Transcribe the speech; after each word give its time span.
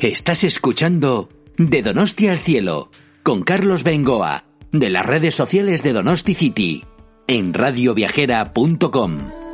Estás 0.00 0.44
escuchando 0.44 1.30
De 1.56 1.80
Donosti 1.80 2.28
al 2.28 2.38
Cielo 2.38 2.90
con 3.22 3.42
Carlos 3.42 3.82
Bengoa 3.82 4.44
de 4.70 4.90
las 4.90 5.06
redes 5.06 5.34
sociales 5.34 5.82
de 5.82 5.94
Donosti 5.94 6.34
City 6.34 6.84
en 7.26 7.54
radioviajera.com. 7.54 9.45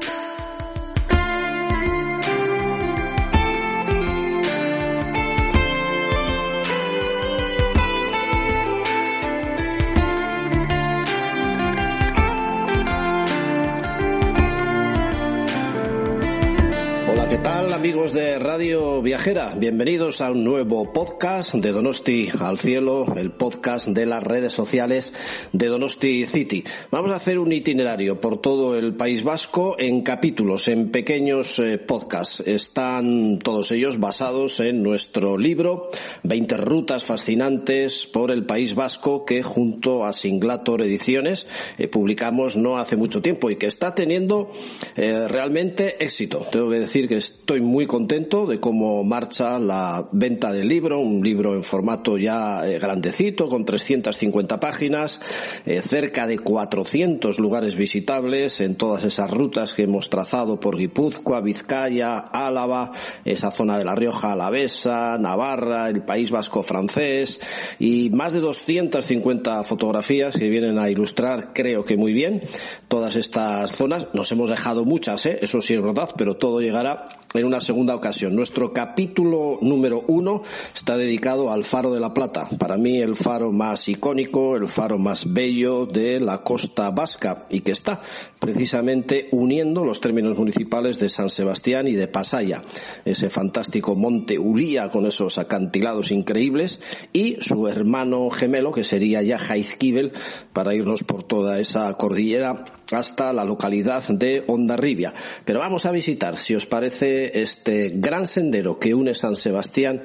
de 18.11 18.37
Radio 18.41 19.01
Viajera? 19.01 19.55
Bienvenidos 19.57 20.21
a 20.21 20.33
un 20.33 20.43
nuevo 20.43 20.93
podcast 20.93 21.55
de 21.55 21.71
Donosti 21.71 22.29
al 22.41 22.59
Cielo, 22.59 23.07
el 23.15 23.31
podcast 23.31 23.87
de 23.87 24.07
las 24.07 24.25
redes 24.25 24.53
sociales 24.53 25.13
de 25.53 25.69
Donosti 25.69 26.27
City. 26.27 26.65
Vamos 26.91 27.13
a 27.13 27.15
hacer 27.15 27.39
un 27.39 27.53
itinerario 27.53 28.21
por 28.21 28.41
todo 28.41 28.75
el 28.75 28.97
País 28.97 29.23
Vasco 29.23 29.77
en 29.79 30.03
capítulos, 30.03 30.67
en 30.67 30.91
pequeños 30.91 31.61
eh, 31.61 31.79
podcasts. 31.79 32.43
Están 32.45 33.39
todos 33.39 33.71
ellos 33.71 34.01
basados 34.01 34.59
en 34.59 34.83
nuestro 34.83 35.39
libro 35.39 35.89
20 36.25 36.57
rutas 36.57 37.05
fascinantes 37.05 38.07
por 38.07 38.33
el 38.33 38.45
País 38.45 38.75
Vasco 38.75 39.25
que 39.25 39.45
junto 39.45 40.05
a 40.05 40.13
Singlator 40.13 40.83
Ediciones 40.83 41.47
eh, 41.79 41.87
publicamos 41.87 42.57
no 42.57 42.79
hace 42.79 42.97
mucho 42.97 43.23
tiempo 43.23 43.49
y 43.49 43.57
que 43.57 43.67
está 43.67 43.95
teniendo 43.95 44.51
eh, 44.97 45.29
realmente 45.29 46.03
éxito. 46.05 46.45
Tengo 46.51 46.69
que 46.69 46.81
decir 46.81 47.07
que 47.07 47.19
estoy 47.19 47.61
muy 47.61 47.87
contento 47.93 48.47
de 48.47 48.57
cómo 48.57 49.05
marcha 49.05 49.59
la 49.59 50.09
venta 50.13 50.51
del 50.51 50.67
libro, 50.67 50.99
un 50.99 51.23
libro 51.23 51.53
en 51.53 51.63
formato 51.63 52.17
ya 52.17 52.67
eh, 52.67 52.79
grandecito, 52.79 53.49
con 53.49 53.67
350 53.67 54.59
páginas, 54.59 55.21
eh, 55.67 55.83
cerca 55.83 56.27
de 56.27 56.39
400 56.39 57.39
lugares 57.39 57.75
visitables 57.75 58.63
en 58.63 58.77
todas 58.77 59.05
esas 59.05 59.31
rutas 59.31 59.75
que 59.75 59.83
hemos 59.83 60.09
trazado 60.09 60.59
por 60.59 60.79
Guipúzcoa, 60.79 61.43
Vizcaya, 61.43 62.17
Álava, 62.17 62.93
esa 63.27 63.51
zona 63.51 63.77
de 63.77 63.85
La 63.85 63.95
Rioja 63.95 64.33
Alavesa, 64.33 65.19
Navarra, 65.19 65.91
el 65.91 66.03
País 66.03 66.31
Vasco 66.31 66.63
francés 66.63 67.41
y 67.79 68.09
más 68.09 68.33
de 68.33 68.41
250 68.41 69.65
fotografías 69.65 70.35
que 70.35 70.49
vienen 70.49 70.79
a 70.79 70.89
ilustrar, 70.89 71.53
creo 71.53 71.85
que 71.85 71.99
muy 71.99 72.15
bien, 72.15 72.41
todas 72.89 73.17
estas 73.17 73.77
zonas. 73.77 74.09
Nos 74.15 74.33
hemos 74.33 74.49
dejado 74.49 74.87
muchas, 74.87 75.27
¿eh? 75.27 75.41
eso 75.43 75.61
sí 75.61 75.75
es 75.75 75.83
verdad, 75.83 76.09
pero 76.17 76.37
todo 76.37 76.61
llegará 76.61 77.11
en 77.35 77.45
una 77.45 77.61
segunda 77.61 77.95
ocasión. 77.95 78.35
Nuestro 78.35 78.73
capítulo 78.73 79.59
número 79.61 80.05
uno 80.09 80.43
está 80.75 80.97
dedicado 80.97 81.51
al 81.51 81.65
Faro 81.65 81.93
de 81.93 82.01
la 82.01 82.13
Plata. 82.13 82.49
Para 82.59 82.77
mí 82.77 82.99
el 82.99 83.17
faro 83.17 83.53
más 83.53 83.89
icónico, 83.89 84.57
el 84.57 84.69
faro 84.69 84.99
más 84.99 85.33
bello 85.33 85.87
de 85.87 86.21
la 86.21 86.39
costa 86.39 86.91
vasca 86.91 87.47
y 87.51 87.61
que 87.61 87.73
está 87.73 88.01
precisamente 88.39 89.29
uniendo 89.33 89.85
los 89.85 90.01
términos 90.01 90.37
municipales 90.37 90.99
de 90.99 91.09
San 91.09 91.31
Sebastián 91.31 91.89
y 91.89 91.93
de 91.93 92.09
Pasaya. 92.09 92.61
Ese 93.05 93.31
fantástico 93.31 93.95
monte 93.95 94.39
Ulía 94.39 94.89
con 94.89 95.07
esos 95.07 95.39
acantilados 95.39 96.11
increíbles 96.11 96.81
y 97.13 97.37
su 97.41 97.67
hermano 97.69 98.31
gemelo 98.31 98.73
que 98.73 98.85
sería 98.85 99.23
ya 99.23 99.39
Jaizkibel 99.39 100.13
para 100.53 100.75
irnos 100.75 101.05
por 101.05 101.23
toda 101.23 101.61
esa 101.61 101.93
cordillera 101.95 102.65
hasta 102.93 103.33
la 103.33 103.45
localidad 103.45 104.03
de 104.09 104.45
Ondarribia. 104.47 105.15
Pero 105.45 105.61
vamos 105.61 105.87
a 105.87 105.93
visitar, 105.93 106.39
si 106.39 106.55
os 106.55 106.67
parece, 106.67 107.22
este 107.27 107.91
gran 107.95 108.27
sendero 108.27 108.79
que 108.79 108.95
une 108.95 109.15
San 109.15 109.37
Sebastián 109.37 110.03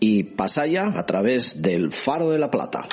y 0.00 0.24
Pasaya 0.24 0.88
a 0.94 1.06
través 1.06 1.62
del 1.62 1.90
Faro 1.92 2.30
de 2.30 2.38
la 2.38 2.50
Plata. 2.50 2.88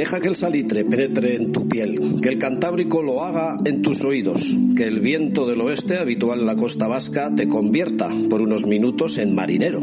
Deja 0.00 0.20
que 0.20 0.28
el 0.28 0.34
salitre 0.34 0.84
penetre 0.84 1.36
en 1.36 1.52
tu 1.52 1.68
que 1.70 2.28
el 2.28 2.38
cantábrico 2.38 3.00
lo 3.00 3.22
haga 3.22 3.56
en 3.64 3.80
tus 3.80 4.02
oídos, 4.04 4.56
que 4.76 4.84
el 4.84 4.98
viento 4.98 5.46
del 5.46 5.60
oeste, 5.60 5.98
habitual 5.98 6.40
en 6.40 6.46
la 6.46 6.56
costa 6.56 6.88
vasca, 6.88 7.32
te 7.34 7.46
convierta 7.46 8.08
por 8.28 8.42
unos 8.42 8.66
minutos 8.66 9.18
en 9.18 9.34
marinero. 9.34 9.80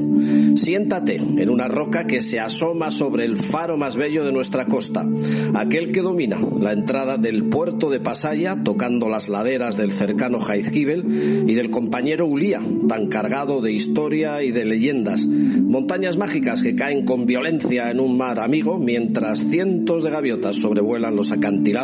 Siéntate 0.55 1.15
en 1.15 1.49
una 1.49 1.69
roca 1.69 2.05
que 2.05 2.21
se 2.21 2.41
asoma 2.41 2.91
sobre 2.91 3.23
el 3.23 3.37
faro 3.37 3.77
más 3.77 3.95
bello 3.95 4.25
de 4.25 4.33
nuestra 4.33 4.65
costa, 4.65 5.07
aquel 5.53 5.93
que 5.93 6.01
domina 6.01 6.37
la 6.59 6.73
entrada 6.73 7.17
del 7.17 7.45
puerto 7.45 7.89
de 7.89 8.01
Pasaya, 8.01 8.57
tocando 8.63 9.07
las 9.07 9.29
laderas 9.29 9.77
del 9.77 9.91
cercano 9.91 10.39
Jaizkibel 10.39 11.45
y 11.47 11.53
del 11.53 11.69
compañero 11.69 12.27
Ulía, 12.27 12.59
tan 12.89 13.07
cargado 13.07 13.61
de 13.61 13.71
historia 13.71 14.43
y 14.43 14.51
de 14.51 14.65
leyendas. 14.65 15.25
Montañas 15.25 16.17
mágicas 16.17 16.61
que 16.61 16.75
caen 16.75 17.05
con 17.05 17.25
violencia 17.25 17.89
en 17.91 18.01
un 18.01 18.17
mar 18.17 18.41
amigo, 18.41 18.77
mientras 18.77 19.39
cientos 19.39 20.03
de 20.03 20.09
gaviotas 20.09 20.57
sobrevuelan 20.57 21.15
los 21.15 21.31
acantilados 21.31 21.76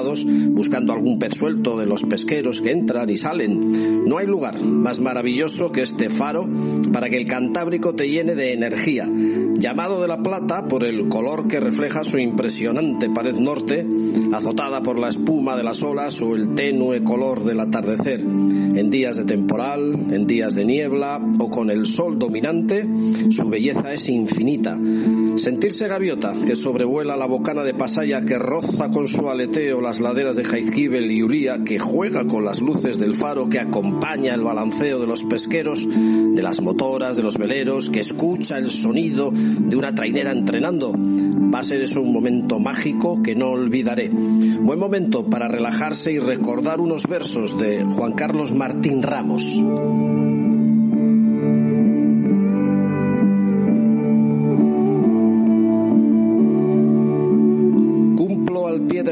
buscando 0.49 0.93
algún 0.93 1.19
pez 1.19 1.33
suelto 1.35 1.77
de 1.77 1.85
los 1.85 2.03
pesqueros 2.03 2.61
que 2.61 2.71
entran 2.71 3.09
y 3.09 3.17
salen. 3.17 4.05
No 4.05 4.17
hay 4.17 4.27
lugar 4.27 4.61
más 4.61 4.99
maravilloso 4.99 5.71
que 5.71 5.81
este 5.81 6.09
faro 6.09 6.47
para 6.91 7.09
que 7.09 7.17
el 7.17 7.25
Cantábrico 7.25 7.93
te 7.93 8.09
llene 8.09 8.35
de 8.35 8.53
energía. 8.53 9.07
Llamado 9.55 10.01
de 10.01 10.07
la 10.07 10.21
Plata 10.21 10.65
por 10.67 10.83
el 10.83 11.07
color 11.07 11.47
que 11.47 11.59
refleja 11.59 12.03
su 12.03 12.17
impresionante 12.17 13.09
pared 13.09 13.35
norte, 13.35 13.85
azotada 14.31 14.81
por 14.81 14.99
la 14.99 15.09
espuma 15.09 15.55
de 15.55 15.63
las 15.63 15.81
olas 15.83 16.21
o 16.21 16.35
el 16.35 16.55
tenue 16.55 17.03
color 17.03 17.43
del 17.43 17.59
atardecer. 17.59 18.21
En 18.21 18.89
días 18.89 19.17
de 19.17 19.25
temporal, 19.25 20.07
en 20.11 20.25
días 20.25 20.55
de 20.55 20.65
niebla 20.65 21.21
o 21.39 21.49
con 21.49 21.69
el 21.69 21.85
sol 21.85 22.17
dominante, 22.17 22.87
su 23.29 23.47
belleza 23.47 23.93
es 23.93 24.09
infinita. 24.09 24.77
Sentirse 25.35 25.87
gaviota 25.87 26.33
que 26.45 26.55
sobrevuela 26.55 27.17
la 27.17 27.25
bocana 27.25 27.63
de 27.63 27.73
Pasaya 27.73 28.21
que 28.21 28.37
roza 28.37 28.89
con 28.91 29.07
su 29.07 29.27
aleteo 29.29 29.81
las 29.81 29.99
laderas 29.99 30.35
de 30.35 30.43
Jaizkibel 30.43 31.11
y 31.11 31.23
Ulía, 31.23 31.63
que 31.65 31.79
juega 31.79 32.25
con 32.25 32.45
las 32.45 32.61
luces 32.61 32.99
del 32.99 33.15
faro, 33.15 33.49
que 33.49 33.59
acompaña 33.59 34.35
el 34.35 34.43
balanceo 34.43 34.99
de 34.99 35.07
los 35.07 35.23
pesqueros, 35.23 35.87
de 35.87 36.41
las 36.41 36.61
motoras, 36.61 37.15
de 37.15 37.23
los 37.23 37.37
veleros, 37.37 37.89
que 37.89 38.01
escucha 38.01 38.57
el 38.57 38.69
sonido 38.69 39.31
de 39.31 39.75
una 39.75 39.95
trainera 39.95 40.31
entrenando. 40.31 40.93
Va 40.93 41.59
a 41.59 41.63
ser 41.63 41.81
eso 41.81 42.01
un 42.01 42.13
momento 42.13 42.59
mágico 42.59 43.21
que 43.23 43.35
no 43.35 43.49
olvidaré. 43.49 44.09
Buen 44.09 44.79
momento 44.79 45.29
para 45.29 45.47
relajarse 45.47 46.11
y 46.11 46.19
recordar 46.19 46.79
unos 46.79 47.07
versos 47.07 47.57
de 47.59 47.83
Juan 47.83 48.13
Carlos 48.13 48.53
Martín 48.53 49.01
Ramos. 49.01 49.43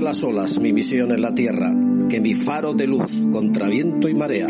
Las 0.01 0.23
olas 0.23 0.59
mi 0.59 0.73
misión 0.73 1.11
en 1.11 1.21
la 1.21 1.33
tierra, 1.33 1.73
que 2.09 2.19
mi 2.19 2.33
faro 2.33 2.73
de 2.73 2.87
luz 2.87 3.09
contra 3.31 3.67
viento 3.69 4.09
y 4.09 4.15
marea. 4.15 4.49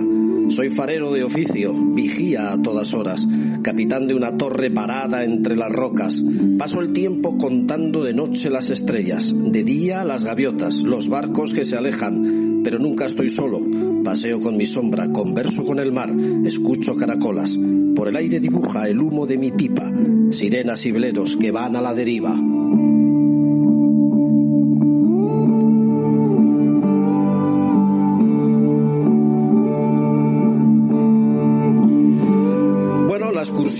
Soy 0.49 0.69
farero 0.69 1.11
de 1.11 1.23
oficio, 1.23 1.73
vigía 1.73 2.51
a 2.51 2.61
todas 2.61 2.93
horas, 2.93 3.27
capitán 3.61 4.07
de 4.07 4.15
una 4.15 4.37
torre 4.37 4.71
parada 4.71 5.23
entre 5.23 5.55
las 5.55 5.71
rocas. 5.71 6.23
Paso 6.57 6.79
el 6.79 6.93
tiempo 6.93 7.37
contando 7.37 8.03
de 8.03 8.13
noche 8.13 8.49
las 8.49 8.69
estrellas, 8.69 9.33
de 9.33 9.63
día 9.63 10.03
las 10.03 10.23
gaviotas, 10.23 10.81
los 10.81 11.09
barcos 11.09 11.53
que 11.53 11.65
se 11.65 11.77
alejan, 11.77 12.61
pero 12.63 12.79
nunca 12.79 13.05
estoy 13.05 13.29
solo. 13.29 13.59
Paseo 14.03 14.39
con 14.39 14.57
mi 14.57 14.65
sombra, 14.65 15.11
converso 15.11 15.63
con 15.63 15.79
el 15.79 15.91
mar, 15.91 16.11
escucho 16.45 16.95
caracolas. 16.95 17.57
Por 17.95 18.07
el 18.07 18.15
aire 18.15 18.39
dibuja 18.39 18.87
el 18.87 18.99
humo 18.99 19.27
de 19.27 19.37
mi 19.37 19.51
pipa, 19.51 19.91
sirenas 20.31 20.85
y 20.85 20.91
veleros 20.91 21.35
que 21.35 21.51
van 21.51 21.75
a 21.75 21.81
la 21.81 21.93
deriva. 21.93 22.35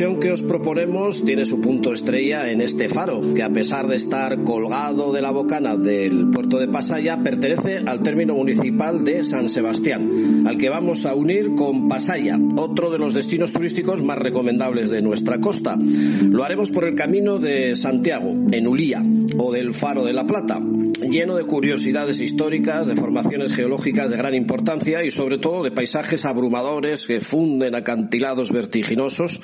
Excursión 0.02 0.20
que 0.20 0.32
os 0.32 0.42
proponemos 0.42 1.24
tiene 1.24 1.46
su 1.46 1.62
punto 1.62 1.94
estrella 1.94 2.50
en 2.50 2.62
este 2.62 2.90
faro, 2.90 3.22
que 3.36 3.44
a 3.44 3.50
pesar 3.50 3.88
de 3.88 3.98
estar 3.98 4.44
colgado 4.44 5.14
de 5.14 5.22
la 5.22 5.30
bocana 5.30 5.78
del 5.78 6.32
puerto 6.32 6.58
de 6.58 6.68
Pasaya, 6.68 7.22
pertenece 7.22 7.78
al 7.86 8.02
término 8.02 8.34
municipal 8.34 9.04
de 9.04 9.24
San 9.24 9.48
Sebastián, 9.48 10.46
al 10.48 10.58
que 10.58 10.70
vamos 10.70 11.06
a 11.06 11.14
unir 11.14 11.54
con 11.54 11.88
Pasaya, 11.88 12.36
otro 12.56 12.90
de 12.90 12.98
los 12.98 13.14
destinos 13.14 13.52
turísticos 13.52 14.02
más 14.02 14.18
recomendables 14.18 14.90
de 14.90 15.04
nuestra 15.04 15.40
costa. 15.40 15.78
Lo 15.78 16.44
haremos 16.44 16.72
por 16.72 16.86
el 16.86 16.96
camino 16.96 17.38
de 17.38 17.76
Santiago, 17.76 18.34
en 18.52 18.68
Ulía, 18.68 19.04
o 19.38 19.52
del 19.52 19.72
Faro 19.72 20.04
de 20.04 20.14
la 20.14 20.26
Plata, 20.26 20.60
lleno 21.10 21.36
de 21.36 21.44
curiosidades 21.46 22.20
históricas, 22.22 22.88
de 22.88 22.96
formaciones 22.96 23.54
geológicas 23.54 24.10
de 24.10 24.18
gran 24.18 24.34
importancia 24.34 25.04
y 25.04 25.12
sobre 25.12 25.38
todo 25.38 25.64
de 25.64 25.72
paisajes 25.72 26.26
abrumadores 26.26 27.06
que 27.06 27.22
funden 27.22 27.76
acantilados 27.76 28.52
vertiginosos 28.52 29.42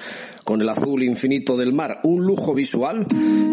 con 0.48 0.62
el 0.62 0.70
azul 0.70 1.04
infinito 1.04 1.58
del 1.58 1.74
mar. 1.74 2.00
Un 2.04 2.26
lujo 2.26 2.54
visual 2.54 3.06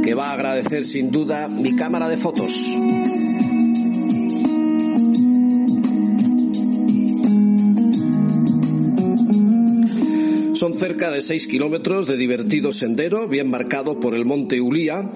que 0.05 0.14
va 0.14 0.29
a 0.29 0.35
agradecer 0.35 0.85
sin 0.85 1.11
duda 1.11 1.49
mi 1.49 1.75
cámara 1.75 2.06
de 2.08 2.17
fotos. 2.17 2.55
Cerca 10.78 11.10
de 11.10 11.20
6 11.20 11.46
kilómetros 11.46 12.06
de 12.06 12.16
divertido 12.16 12.72
sendero, 12.72 13.28
bien 13.28 13.48
marcado 13.48 14.00
por 14.00 14.14
el 14.14 14.24
monte 14.24 14.60
Ulía, 14.60 15.08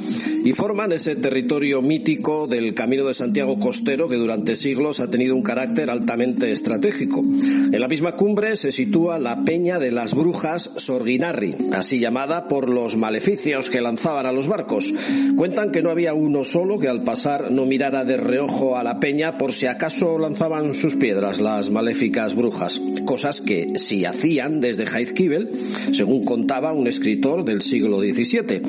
y 0.44 0.52
forman 0.52 0.92
ese 0.92 1.16
territorio 1.16 1.82
mítico 1.82 2.46
del 2.46 2.74
Camino 2.74 3.04
de 3.04 3.14
Santiago 3.14 3.58
costero 3.58 4.08
que 4.08 4.16
durante 4.16 4.54
siglos 4.54 5.00
ha 5.00 5.10
tenido 5.10 5.34
un 5.34 5.42
carácter 5.42 5.90
altamente 5.90 6.50
estratégico. 6.52 7.22
En 7.22 7.80
la 7.80 7.88
misma 7.88 8.12
cumbre 8.12 8.56
se 8.56 8.70
sitúa 8.70 9.18
la 9.18 9.42
Peña 9.42 9.78
de 9.78 9.90
las 9.90 10.14
Brujas 10.14 10.70
Sorguinarri, 10.76 11.56
así 11.72 11.98
llamada 11.98 12.46
por 12.46 12.68
los 12.68 12.96
maleficios 12.96 13.68
que 13.68 13.80
lanzaban 13.80 14.26
a 14.26 14.32
los 14.32 14.46
barcos. 14.46 14.92
Cuentan 15.36 15.72
que 15.72 15.82
no 15.82 15.90
había 15.90 16.14
uno 16.14 16.44
solo 16.44 16.78
que 16.78 16.88
al 16.88 17.02
pasar 17.02 17.50
no 17.50 17.66
mirara 17.66 18.04
de 18.04 18.16
reojo 18.16 18.76
a 18.76 18.84
la 18.84 19.00
peña 19.00 19.36
por 19.36 19.52
si 19.52 19.66
acaso 19.66 20.18
lanzaban 20.18 20.74
sus 20.74 20.94
piedras 20.94 21.40
las 21.40 21.68
maléficas 21.68 22.34
brujas, 22.34 22.80
cosas 23.04 23.40
que 23.40 23.72
sí 23.76 24.04
hacían 24.04 24.60
desde 24.60 24.86
Jaizkibel 24.86 25.47
según 25.92 26.24
contaba 26.24 26.72
un 26.72 26.86
escritor 26.86 27.44
del 27.44 27.62
siglo 27.62 28.00
XVII. 28.00 28.60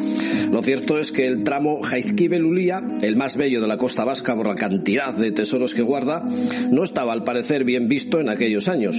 Lo 0.52 0.62
cierto 0.62 1.00
es 1.00 1.12
que 1.12 1.28
el 1.28 1.44
tramo 1.44 1.81
Jaizkibel-Ulía, 1.81 2.84
el 3.02 3.16
más 3.16 3.36
bello 3.36 3.62
de 3.62 3.68
la 3.68 3.78
costa 3.78 4.04
vasca 4.04 4.36
por 4.36 4.48
la 4.48 4.56
cantidad 4.56 5.14
de 5.14 5.31
tesoros 5.31 5.74
que 5.74 5.81
guarda, 5.81 6.24
no 6.72 6.84
estaba 6.84 7.14
al 7.14 7.24
parecer 7.24 7.64
bien 7.64 7.88
visto 7.88 8.20
en 8.20 8.30
aquellos 8.30 8.68
años. 8.68 8.98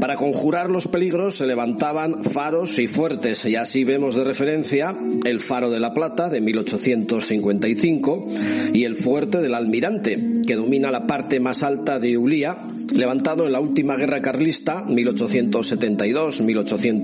Para 0.00 0.16
conjurar 0.16 0.70
los 0.70 0.88
peligros 0.88 1.36
se 1.36 1.46
levantaban 1.46 2.24
faros 2.24 2.78
y 2.78 2.86
fuertes, 2.86 3.44
y 3.44 3.56
así 3.56 3.84
vemos 3.84 4.14
de 4.14 4.24
referencia 4.24 4.96
el 5.24 5.40
faro 5.40 5.70
de 5.70 5.80
la 5.80 5.92
Plata 5.92 6.30
de 6.30 6.40
1855 6.40 8.28
y 8.72 8.84
el 8.84 8.96
fuerte 8.96 9.38
del 9.38 9.54
Almirante, 9.54 10.40
que 10.46 10.56
domina 10.56 10.90
la 10.90 11.06
parte 11.06 11.40
más 11.40 11.62
alta 11.62 11.98
de 11.98 12.16
Ulía, 12.16 12.56
levantado 12.94 13.44
en 13.46 13.52
la 13.52 13.60
última 13.60 13.96
guerra 13.96 14.22
carlista 14.22 14.84
1872-1873 14.86 16.99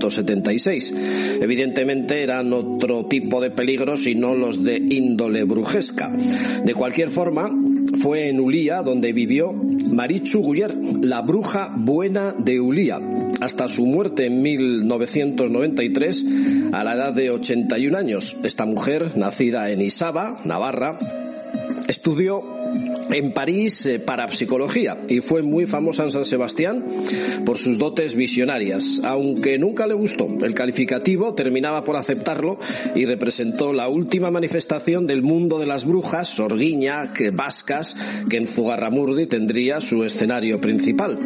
Evidentemente 1.41 2.21
eran 2.23 2.53
otro 2.53 3.05
tipo 3.05 3.41
de 3.41 3.51
peligros 3.51 4.07
y 4.07 4.15
no 4.15 4.35
los 4.35 4.63
de 4.63 4.77
índole 4.77 5.43
brujesca. 5.43 6.15
De 6.63 6.73
cualquier 6.73 7.09
forma, 7.09 7.49
fue 8.01 8.29
en 8.29 8.39
Ulía 8.39 8.81
donde 8.81 9.13
vivió 9.13 9.51
Marichu 9.53 10.41
Guyer, 10.41 10.75
la 11.01 11.21
bruja 11.21 11.73
buena 11.75 12.33
de 12.37 12.59
Ulía, 12.59 12.99
hasta 13.41 13.67
su 13.67 13.85
muerte 13.85 14.25
en 14.25 14.41
1993 14.41 16.25
a 16.73 16.83
la 16.83 16.95
edad 16.95 17.13
de 17.13 17.31
81 17.31 17.97
años. 17.97 18.35
Esta 18.43 18.65
mujer, 18.65 19.17
nacida 19.17 19.69
en 19.71 19.81
Isaba, 19.81 20.37
Navarra, 20.45 20.97
estudió 21.87 22.56
en 23.09 23.31
París 23.31 23.85
eh, 23.85 23.99
para 23.99 24.27
psicología 24.31 24.97
y 25.07 25.21
fue 25.21 25.41
muy 25.41 25.65
famosa 25.65 26.03
en 26.03 26.11
San 26.11 26.25
Sebastián 26.25 26.85
por 27.45 27.57
sus 27.57 27.77
dotes 27.77 28.15
visionarias. 28.15 29.01
Aunque 29.03 29.57
nunca 29.57 29.87
le 29.87 29.93
gustó 29.93 30.27
el 30.41 30.53
calificativo, 30.53 31.33
terminaba 31.33 31.81
por 31.83 31.95
aceptarlo 31.95 32.59
y 32.95 33.05
representó 33.05 33.73
la 33.73 33.89
última 33.89 34.31
manifestación 34.31 35.05
del 35.07 35.21
mundo 35.21 35.59
de 35.59 35.65
las 35.65 35.85
brujas, 35.85 36.27
sorguiña, 36.27 37.13
que 37.13 37.31
vascas, 37.31 37.95
que 38.29 38.37
en 38.37 38.47
Zugarramurdi 38.47 39.27
tendría 39.27 39.81
su 39.81 40.03
escenario 40.03 40.59
principal. 40.59 41.17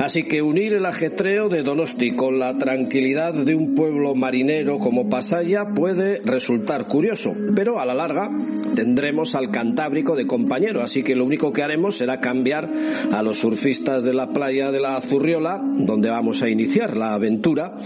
Así 0.00 0.24
que 0.24 0.42
unir 0.42 0.74
el 0.74 0.86
ajetreo 0.86 1.48
de 1.48 1.62
Donosti 1.62 2.10
con 2.10 2.38
la 2.38 2.56
tranquilidad 2.56 3.34
de 3.34 3.54
un 3.54 3.74
pueblo 3.74 4.14
marinero 4.14 4.78
como 4.78 5.08
Pasaya 5.08 5.66
puede 5.74 6.20
resultar 6.24 6.86
curioso, 6.86 7.32
pero 7.54 7.80
a 7.80 7.86
la 7.86 7.94
larga 7.94 8.30
tendremos 8.74 9.34
al 9.34 9.50
Cantábrico 9.50 10.14
de 10.14 10.26
compañero, 10.26 10.82
así 10.82 11.02
que 11.02 11.07
lo 11.14 11.24
único 11.24 11.52
que 11.52 11.62
haremos 11.62 11.96
será 11.96 12.18
cambiar 12.20 12.68
a 13.12 13.22
los 13.22 13.38
surfistas 13.38 14.02
de 14.02 14.14
la 14.14 14.28
playa 14.28 14.70
de 14.70 14.80
la 14.80 15.00
Zurriola, 15.00 15.60
donde 15.62 16.10
vamos 16.10 16.42
a 16.42 16.48
iniciar 16.48 16.96
la 16.96 17.14
aventura, 17.14 17.76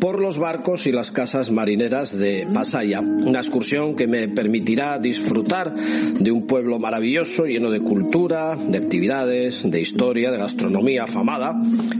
por 0.00 0.20
los 0.20 0.38
barcos 0.38 0.86
y 0.86 0.92
las 0.92 1.10
casas 1.10 1.50
marineras 1.50 2.16
de 2.16 2.46
Pasaya. 2.52 3.00
Una 3.00 3.40
excursión 3.40 3.94
que 3.96 4.06
me 4.06 4.28
permitirá 4.28 4.98
disfrutar 4.98 5.74
de 5.74 6.30
un 6.30 6.46
pueblo 6.46 6.78
maravilloso, 6.78 7.44
lleno 7.44 7.70
de 7.70 7.80
cultura, 7.80 8.56
de 8.56 8.78
actividades, 8.78 9.62
de 9.68 9.80
historia, 9.80 10.30
de 10.30 10.38
gastronomía 10.38 11.04
afamada 11.04 11.54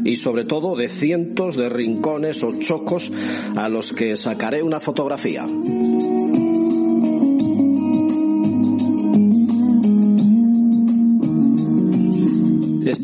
y 0.04 0.16
sobre 0.16 0.44
todo 0.44 0.76
de 0.76 0.88
cientos 0.88 1.56
de 1.56 1.68
rincones 1.68 2.42
o 2.42 2.58
chocos 2.60 3.10
a 3.56 3.68
los 3.68 3.92
que 3.92 4.16
sacaré 4.16 4.62
una 4.62 4.80
fotografía. 4.80 5.46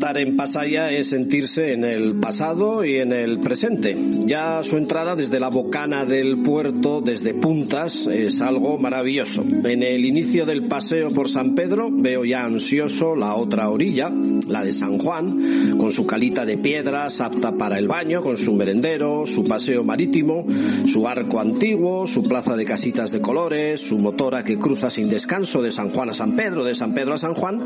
Estar 0.09 0.27
en 0.27 0.35
Pasaya 0.35 0.89
es 0.89 1.09
sentirse 1.09 1.71
en 1.71 1.83
el 1.83 2.15
pasado 2.15 2.83
y 2.83 2.95
en 2.95 3.13
el 3.13 3.39
presente. 3.39 3.95
Ya 4.25 4.63
su 4.63 4.75
entrada 4.77 5.15
desde 5.15 5.39
la 5.39 5.49
bocana 5.49 6.03
del 6.03 6.39
puerto, 6.39 6.99
desde 6.99 7.35
Puntas, 7.35 8.07
es 8.07 8.41
algo 8.41 8.79
maravilloso. 8.79 9.43
En 9.43 9.83
el 9.83 10.03
inicio 10.05 10.47
del 10.47 10.67
paseo 10.67 11.09
por 11.09 11.29
San 11.29 11.53
Pedro 11.53 11.89
veo 11.91 12.25
ya 12.25 12.43
ansioso 12.43 13.15
la 13.15 13.35
otra 13.35 13.69
orilla, 13.69 14.11
la 14.47 14.63
de 14.63 14.71
San 14.71 14.97
Juan, 14.97 15.77
con 15.77 15.91
su 15.91 16.07
calita 16.07 16.43
de 16.43 16.57
piedras 16.57 17.21
apta 17.21 17.51
para 17.51 17.77
el 17.77 17.87
baño, 17.87 18.23
con 18.23 18.35
su 18.35 18.53
merendero, 18.53 19.27
su 19.27 19.43
paseo 19.43 19.83
marítimo, 19.83 20.43
su 20.87 21.07
arco 21.07 21.39
antiguo, 21.39 22.07
su 22.07 22.27
plaza 22.27 22.57
de 22.57 22.65
casitas 22.65 23.11
de 23.11 23.21
colores, 23.21 23.81
su 23.81 23.99
motora 23.99 24.43
que 24.43 24.57
cruza 24.57 24.89
sin 24.89 25.07
descanso 25.07 25.61
de 25.61 25.71
San 25.71 25.89
Juan 25.89 26.09
a 26.09 26.13
San 26.13 26.35
Pedro, 26.35 26.63
de 26.63 26.73
San 26.73 26.95
Pedro 26.95 27.13
a 27.13 27.19
San 27.19 27.35
Juan, 27.35 27.61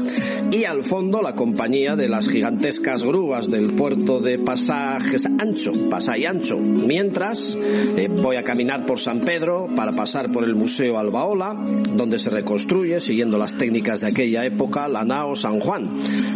y 0.51 0.65
al 0.65 0.83
fondo 0.83 1.21
la 1.21 1.35
compañía 1.35 1.95
de 1.95 2.09
las 2.09 2.32
gigantescas 2.33 3.03
grúas 3.03 3.47
del 3.47 3.75
puerto 3.75 4.19
de 4.19 4.39
Pasajes 4.39 5.27
Ancho, 5.37 5.71
Pasay 5.87 6.25
Ancho. 6.25 6.57
Mientras 6.57 7.55
eh, 7.55 8.07
voy 8.07 8.37
a 8.37 8.43
caminar 8.43 8.87
por 8.87 8.97
San 8.97 9.19
Pedro 9.19 9.67
para 9.75 9.91
pasar 9.91 10.31
por 10.31 10.43
el 10.43 10.55
Museo 10.55 10.97
Albaola, 10.97 11.63
donde 11.95 12.17
se 12.17 12.31
reconstruye, 12.31 12.99
siguiendo 12.99 13.37
las 13.37 13.53
técnicas 13.53 14.01
de 14.01 14.07
aquella 14.07 14.43
época, 14.45 14.87
la 14.87 15.05
nao 15.05 15.35
San 15.35 15.59
Juan. 15.59 15.87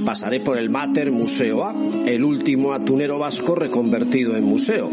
Pasaré 0.06 0.40
por 0.40 0.60
el 0.60 0.70
Mater 0.70 1.12
Museo 1.12 1.66
A, 1.66 1.74
el 2.06 2.24
último 2.24 2.74
atunero 2.74 3.18
vasco 3.18 3.56
reconvertido 3.56 4.36
en 4.36 4.44
museo. 4.44 4.92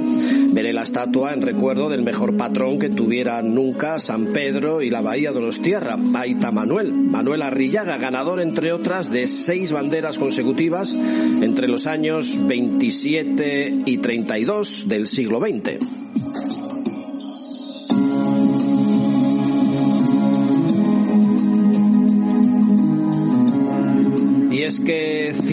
Veré 0.55 0.73
la 0.73 0.85
estatua 0.85 1.35
en 1.35 1.43
recuerdo 1.43 1.91
del 1.91 2.03
mejor 2.03 2.35
patrón 2.35 2.79
que 2.79 2.89
tuviera 2.89 3.43
nunca 3.43 3.99
San 3.99 4.29
Pedro 4.29 4.81
y 4.81 4.89
la 4.89 5.03
Bahía 5.03 5.33
de 5.33 5.43
los 5.43 5.61
Tierra, 5.61 5.99
Aita 6.15 6.51
Manuel. 6.51 6.95
Manuel 6.95 7.43
Arrillaga, 7.43 7.99
ganador 7.99 8.41
entre 8.41 8.73
otras 8.73 9.11
de 9.11 9.27
seis 9.27 9.71
banderas 9.71 10.17
consecutivas 10.17 10.94
entre 10.95 11.69
los 11.69 11.87
años 11.87 12.37
27 12.47 13.83
y 13.87 13.99
32 13.99 14.89
del 14.89 15.07
siglo 15.07 15.41
XX. 15.41 15.79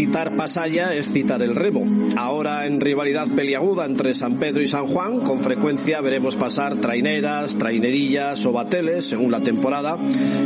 Citar 0.02 0.36
Pasaya 0.36 0.96
es 0.96 1.14
citar 1.14 1.44
el 1.44 1.56
remo. 1.56 1.84
Ahora 2.18 2.66
en 2.66 2.82
rivalidad 2.82 3.28
peliaguda 3.28 3.86
entre 3.86 4.16
San 4.16 4.40
Pedro 4.40 4.60
y 4.64 4.66
San 4.66 4.88
Juan, 4.88 5.20
con 5.20 5.42
frecuencia 5.42 6.02
veremos 6.02 6.36
pasar 6.36 6.76
traineras, 6.78 7.56
trainerillas 7.56 8.44
o 8.48 8.52
bateles, 8.52 9.06
según 9.06 9.30
la 9.30 9.42
temporada, 9.42 10.00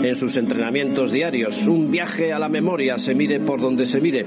en 0.03 0.13
sus 0.17 0.35
entrenamientos 0.35 1.13
diarios. 1.13 1.67
Un 1.67 1.89
viaje 1.89 2.33
a 2.33 2.39
la 2.39 2.49
memoria, 2.49 2.97
se 2.97 3.15
mire 3.15 3.39
por 3.39 3.61
donde 3.61 3.85
se 3.85 4.01
mire. 4.01 4.25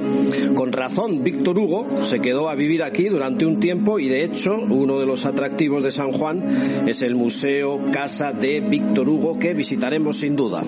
Con 0.55 0.73
razón, 0.73 1.23
Víctor 1.23 1.59
Hugo 1.59 2.05
se 2.05 2.21
quedó 2.21 2.49
a 2.49 2.55
vivir 2.55 2.83
aquí 2.83 3.05
durante 3.05 3.45
un 3.45 3.61
tiempo 3.61 3.99
y 3.99 4.09
de 4.09 4.25
hecho 4.25 4.55
uno 4.55 4.99
de 4.99 5.05
los 5.05 5.27
atractivos 5.27 5.83
de 5.83 5.91
San 5.91 6.11
Juan 6.11 6.89
es 6.89 7.03
el 7.03 7.15
Museo 7.15 7.79
Casa 7.93 8.33
de 8.33 8.61
Víctor 8.61 9.07
Hugo 9.07 9.39
que 9.39 9.53
visitaremos 9.53 10.17
sin 10.17 10.35
duda. 10.35 10.65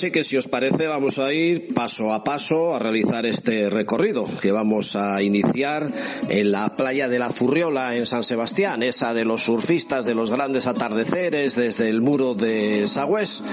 Así 0.00 0.10
que 0.10 0.24
si 0.24 0.38
os 0.38 0.48
parece 0.48 0.86
vamos 0.86 1.18
a 1.18 1.30
ir 1.30 1.74
paso 1.74 2.10
a 2.10 2.24
paso 2.24 2.74
a 2.74 2.78
realizar 2.78 3.26
este 3.26 3.68
recorrido 3.68 4.24
que 4.40 4.50
vamos 4.50 4.96
a 4.96 5.20
iniciar 5.20 5.90
en 6.26 6.52
la 6.52 6.74
playa 6.74 7.06
de 7.06 7.18
la 7.18 7.30
Zurriola 7.30 7.94
en 7.94 8.06
San 8.06 8.22
Sebastián, 8.22 8.82
esa 8.82 9.12
de 9.12 9.26
los 9.26 9.42
surfistas 9.42 10.06
de 10.06 10.14
los 10.14 10.30
grandes 10.30 10.66
atardeceres 10.66 11.54
desde 11.54 11.90
el 11.90 12.00
muro 12.00 12.34
de 12.34 12.86
Sagüés. 12.86 13.44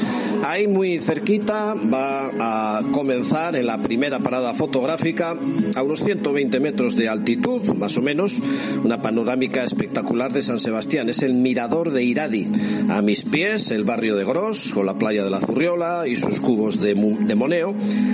Ahí 0.45 0.67
muy 0.67 1.01
cerquita 1.01 1.73
va 1.73 2.77
a 2.77 2.81
comenzar 2.93 3.57
en 3.57 3.67
la 3.67 3.79
primera 3.79 4.19
parada 4.19 4.53
fotográfica 4.53 5.33
a 5.75 5.83
unos 5.83 6.01
120 6.01 6.61
metros 6.61 6.95
de 6.95 7.09
altitud, 7.09 7.61
más 7.73 7.97
o 7.97 8.01
menos, 8.01 8.39
una 8.85 9.01
panorámica 9.01 9.63
espectacular 9.63 10.31
de 10.31 10.41
San 10.41 10.59
Sebastián. 10.59 11.09
Es 11.09 11.23
el 11.23 11.33
mirador 11.33 11.91
de 11.91 12.05
Iradi. 12.05 12.47
A 12.87 13.01
mis 13.01 13.23
pies 13.23 13.69
el 13.69 13.83
barrio 13.83 14.15
de 14.15 14.23
Gros 14.23 14.71
con 14.73 14.85
la 14.85 14.97
playa 14.97 15.25
de 15.25 15.29
la 15.29 15.41
Zurriola 15.41 16.07
y 16.07 16.15
sus 16.15 16.36
cubos 16.39 16.79
de, 16.79 16.93
de 16.93 17.35
moneo. 17.35 17.73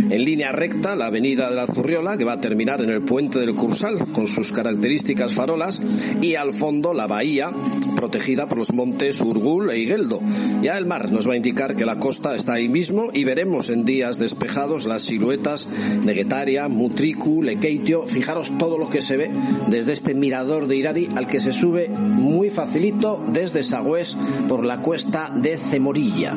En 0.09 0.23
línea 0.23 0.51
recta 0.51 0.95
la 0.95 1.07
avenida 1.07 1.49
de 1.49 1.55
la 1.55 1.67
Zurriola 1.67 2.17
que 2.17 2.25
va 2.25 2.33
a 2.33 2.41
terminar 2.41 2.81
en 2.81 2.89
el 2.89 3.03
puente 3.03 3.39
del 3.39 3.55
Cursal 3.55 4.11
con 4.11 4.27
sus 4.27 4.51
características 4.51 5.33
farolas 5.33 5.81
y 6.21 6.35
al 6.35 6.53
fondo 6.53 6.93
la 6.93 7.07
bahía 7.07 7.49
protegida 7.95 8.47
por 8.47 8.57
los 8.57 8.73
montes 8.73 9.21
Urgul 9.21 9.69
e 9.69 9.79
Igueldo. 9.79 10.19
Ya 10.61 10.77
el 10.77 10.85
mar 10.85 11.11
nos 11.11 11.27
va 11.27 11.33
a 11.33 11.37
indicar 11.37 11.75
que 11.75 11.85
la 11.85 11.97
costa 11.97 12.35
está 12.35 12.53
ahí 12.53 12.69
mismo 12.69 13.09
y 13.13 13.23
veremos 13.23 13.69
en 13.69 13.85
días 13.85 14.19
despejados 14.19 14.85
las 14.85 15.03
siluetas 15.03 15.67
de 16.03 16.13
Guetaria, 16.13 16.67
Mutricu, 16.67 17.41
Lequeitio. 17.41 18.05
Fijaros 18.05 18.51
todo 18.57 18.77
lo 18.77 18.89
que 18.89 19.01
se 19.01 19.17
ve 19.17 19.31
desde 19.67 19.93
este 19.93 20.13
mirador 20.13 20.67
de 20.67 20.77
Iradi 20.77 21.09
al 21.15 21.27
que 21.27 21.39
se 21.39 21.53
sube 21.53 21.89
muy 21.89 22.49
facilito 22.49 23.23
desde 23.31 23.63
Sagüés 23.63 24.15
por 24.47 24.65
la 24.65 24.81
cuesta 24.81 25.31
de 25.33 25.57
Cemorilla. 25.57 26.33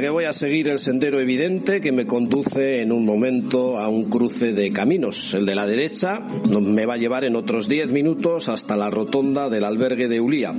Que 0.00 0.10
voy 0.10 0.24
a 0.24 0.32
seguir 0.34 0.68
el 0.68 0.78
sendero 0.78 1.18
evidente 1.20 1.80
que 1.80 1.90
me 1.90 2.06
conduce 2.06 2.82
en 2.82 2.92
un 2.92 3.06
momento 3.06 3.78
a 3.78 3.88
un 3.88 4.10
cruce 4.10 4.52
de 4.52 4.70
caminos. 4.70 5.32
El 5.32 5.46
de 5.46 5.54
la 5.54 5.66
derecha 5.66 6.20
me 6.48 6.84
va 6.84 6.94
a 6.94 6.98
llevar 6.98 7.24
en 7.24 7.34
otros 7.34 7.66
10 7.66 7.90
minutos 7.90 8.50
hasta 8.50 8.76
la 8.76 8.90
rotonda 8.90 9.48
del 9.48 9.64
albergue 9.64 10.06
de 10.06 10.20
Ulía. 10.20 10.54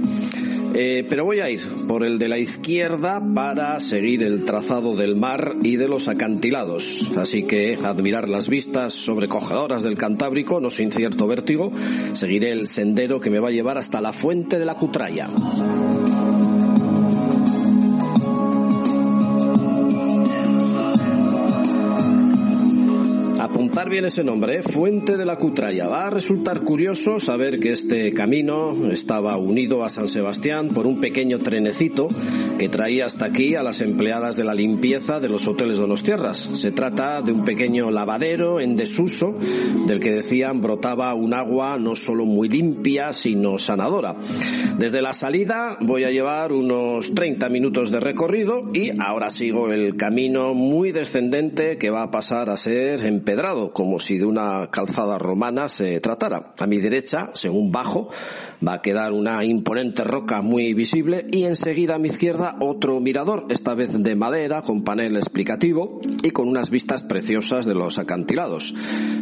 Eh, 0.74 1.06
pero 1.08 1.24
voy 1.24 1.40
a 1.40 1.50
ir 1.50 1.62
por 1.88 2.04
el 2.04 2.18
de 2.18 2.28
la 2.28 2.40
izquierda 2.40 3.22
para 3.34 3.80
seguir 3.80 4.24
el 4.24 4.44
trazado 4.44 4.96
del 4.96 5.16
mar 5.16 5.56
y 5.64 5.78
de 5.78 5.88
los 5.88 6.08
acantilados. 6.08 7.08
Así 7.16 7.44
que 7.44 7.78
admirar 7.82 8.28
las 8.28 8.50
vistas 8.50 8.94
sobrecogedoras 8.94 9.84
del 9.84 9.98
Cantábrico, 9.98 10.60
no 10.60 10.72
sin 10.72 10.92
cierto 10.92 11.28
vértigo, 11.28 11.72
seguiré 12.14 12.52
el 12.52 12.68
sendero 12.68 13.20
que 13.20 13.30
me 13.30 13.40
va 13.40 13.50
a 13.50 13.52
llevar 13.52 13.78
hasta 13.78 14.02
la 14.02 14.12
fuente 14.12 14.58
de 14.58 14.66
la 14.66 14.76
Cutraya. 14.76 15.28
Apuntar 23.88 23.90
bien 23.90 24.06
ese 24.06 24.24
nombre, 24.24 24.58
¿eh? 24.58 24.64
Fuente 24.64 25.18
de 25.18 25.26
la 25.26 25.38
Cutraya. 25.38 25.88
Va 25.88 26.08
a 26.08 26.10
resultar 26.10 26.62
curioso 26.62 27.20
saber 27.20 27.60
que 27.60 27.72
este 27.72 28.14
camino 28.14 28.92
estaba 28.92 29.38
unido 29.38 29.84
a 29.84 29.90
San 29.90 30.08
Sebastián 30.08 30.70
por 30.70 30.86
un 30.86 31.00
pequeño 31.00 31.38
trenecito 31.38 32.08
que 32.58 32.70
traía 32.70 33.06
hasta 33.06 33.26
aquí 33.26 33.56
a 33.56 33.64
las 33.64 33.82
empleadas 33.82 34.36
de 34.36 34.44
la 34.44 34.54
limpieza 34.54 35.20
de 35.20 35.30
los 35.30 35.48
hoteles 35.48 35.78
Donostierras. 35.78 36.38
Se 36.54 36.72
trata 36.72 37.22
de 37.22 37.32
un 37.32 37.46
pequeño 37.46 37.92
lavadero 37.92 38.60
en 38.60 38.76
desuso 38.76 39.36
del 39.86 40.00
que 40.00 40.12
decían 40.12 40.62
brotaba 40.62 41.14
un 41.14 41.34
agua 41.34 41.78
no 41.78 41.96
solo 41.96 42.26
muy 42.26 42.50
limpia, 42.50 43.14
sino 43.14 43.58
sanadora. 43.58 44.16
Desde 44.78 45.02
la 45.02 45.14
salida 45.14 45.78
voy 45.82 46.04
a 46.04 46.12
llevar 46.12 46.52
unos 46.54 47.14
30 47.14 47.50
minutos 47.50 47.92
de 47.92 48.00
recorrido 48.00 48.64
y 48.74 48.92
ahora 49.00 49.30
sigo 49.30 49.72
el 49.72 49.96
camino 49.96 50.54
muy 50.54 50.92
descendente 50.92 51.78
que 51.78 51.90
va 51.90 52.04
a 52.04 52.12
pasar 52.12 52.50
a 52.50 52.58
ser 52.58 53.06
empedrado, 53.06 53.72
como 53.78 54.00
si 54.00 54.18
de 54.18 54.26
una 54.26 54.72
calzada 54.72 55.20
romana 55.20 55.70
se 55.70 56.00
tratara. 56.00 56.56
A 56.58 56.66
mi 56.66 56.80
derecha, 56.80 57.30
según 57.34 57.72
bajo, 57.72 58.10
va 58.68 58.74
a 58.74 58.82
quedar 58.82 59.12
una 59.12 59.46
imponente 59.46 60.04
roca 60.04 60.42
muy 60.42 60.74
visible 60.74 61.28
y 61.32 61.44
enseguida 61.44 61.94
a 61.94 62.00
mi 62.00 62.08
izquierda 62.08 62.56
otro 62.60 63.00
mirador, 63.00 63.46
esta 63.50 63.76
vez 63.76 63.94
de 63.94 64.16
madera 64.16 64.64
con 64.64 64.84
panel 64.84 65.16
explicativo 65.16 66.02
y 66.24 66.32
con 66.32 66.48
unas 66.48 66.72
vistas 66.72 67.04
preciosas 67.04 67.68
de 67.68 67.76
los 67.76 68.00
acantilados. 68.00 68.74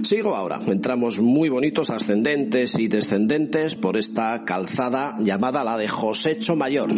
Sigo 0.03 0.37
ahora, 0.37 0.61
entramos 0.65 1.19
muy 1.19 1.49
bonitos 1.49 1.89
ascendentes 1.89 2.79
y 2.79 2.87
descendentes 2.87 3.75
por 3.75 3.97
esta 3.97 4.45
calzada 4.45 5.15
llamada 5.19 5.65
la 5.65 5.75
de 5.75 5.89
Josecho 5.89 6.55
Mayor. 6.55 6.91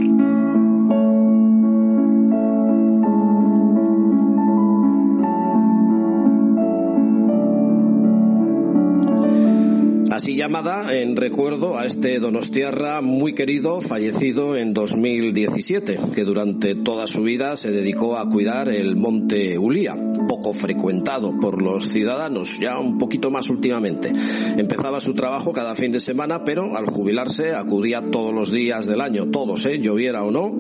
Así 10.17 10.35
llamada 10.35 10.95
en 10.95 11.15
recuerdo 11.15 11.77
a 11.77 11.85
este 11.85 12.17
donostiarra 12.17 13.01
muy 13.01 13.35
querido 13.35 13.81
fallecido 13.81 14.57
en 14.57 14.73
2017, 14.73 15.99
que 16.15 16.23
durante 16.23 16.73
toda 16.73 17.05
su 17.05 17.21
vida 17.21 17.55
se 17.55 17.69
dedicó 17.69 18.17
a 18.17 18.27
cuidar 18.27 18.67
el 18.69 18.95
monte 18.95 19.59
Ulía, 19.59 19.93
poco 20.27 20.53
frecuentado 20.53 21.39
por 21.39 21.61
los 21.61 21.89
ciudadanos, 21.89 22.57
ya 22.59 22.79
un 22.79 22.97
poquito 22.97 23.29
más 23.29 23.51
últimamente. 23.51 24.11
Empezaba 24.57 24.99
su 24.99 25.13
trabajo 25.13 25.53
cada 25.53 25.75
fin 25.75 25.91
de 25.91 25.99
semana, 25.99 26.43
pero 26.43 26.75
al 26.75 26.87
jubilarse 26.87 27.53
acudía 27.53 28.09
todos 28.09 28.33
los 28.33 28.51
días 28.51 28.87
del 28.87 29.01
año, 29.01 29.29
todos, 29.29 29.67
¿eh? 29.67 29.77
lloviera 29.79 30.23
o 30.23 30.31
no, 30.31 30.57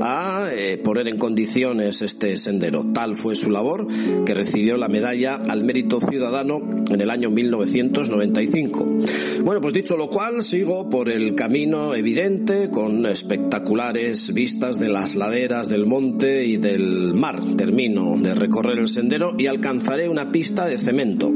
a 0.00 0.48
eh, 0.52 0.78
poner 0.78 1.06
en 1.06 1.18
condiciones 1.18 2.02
este 2.02 2.36
sendero. 2.36 2.90
Tal 2.92 3.14
fue 3.14 3.36
su 3.36 3.52
labor 3.52 3.86
que 4.24 4.34
recibió 4.34 4.76
la 4.76 4.88
medalla 4.88 5.36
al 5.36 5.62
mérito 5.62 6.00
ciudadano 6.00 6.58
en 6.90 7.00
el 7.00 7.10
año 7.10 7.30
1995. 7.30 8.95
Bueno, 9.42 9.60
pues 9.60 9.74
dicho 9.74 9.96
lo 9.96 10.08
cual, 10.08 10.42
sigo 10.42 10.88
por 10.88 11.08
el 11.08 11.34
camino 11.34 11.94
evidente 11.94 12.70
con 12.70 13.06
espectaculares 13.06 14.32
vistas 14.32 14.78
de 14.78 14.88
las 14.88 15.14
laderas 15.16 15.68
del 15.68 15.86
monte 15.86 16.44
y 16.44 16.56
del 16.56 17.14
mar. 17.14 17.38
Termino 17.56 18.16
de 18.18 18.34
recorrer 18.34 18.78
el 18.78 18.88
sendero 18.88 19.34
y 19.38 19.46
alcanzaré 19.46 20.08
una 20.08 20.30
pista 20.30 20.66
de 20.66 20.78
cemento. 20.78 21.30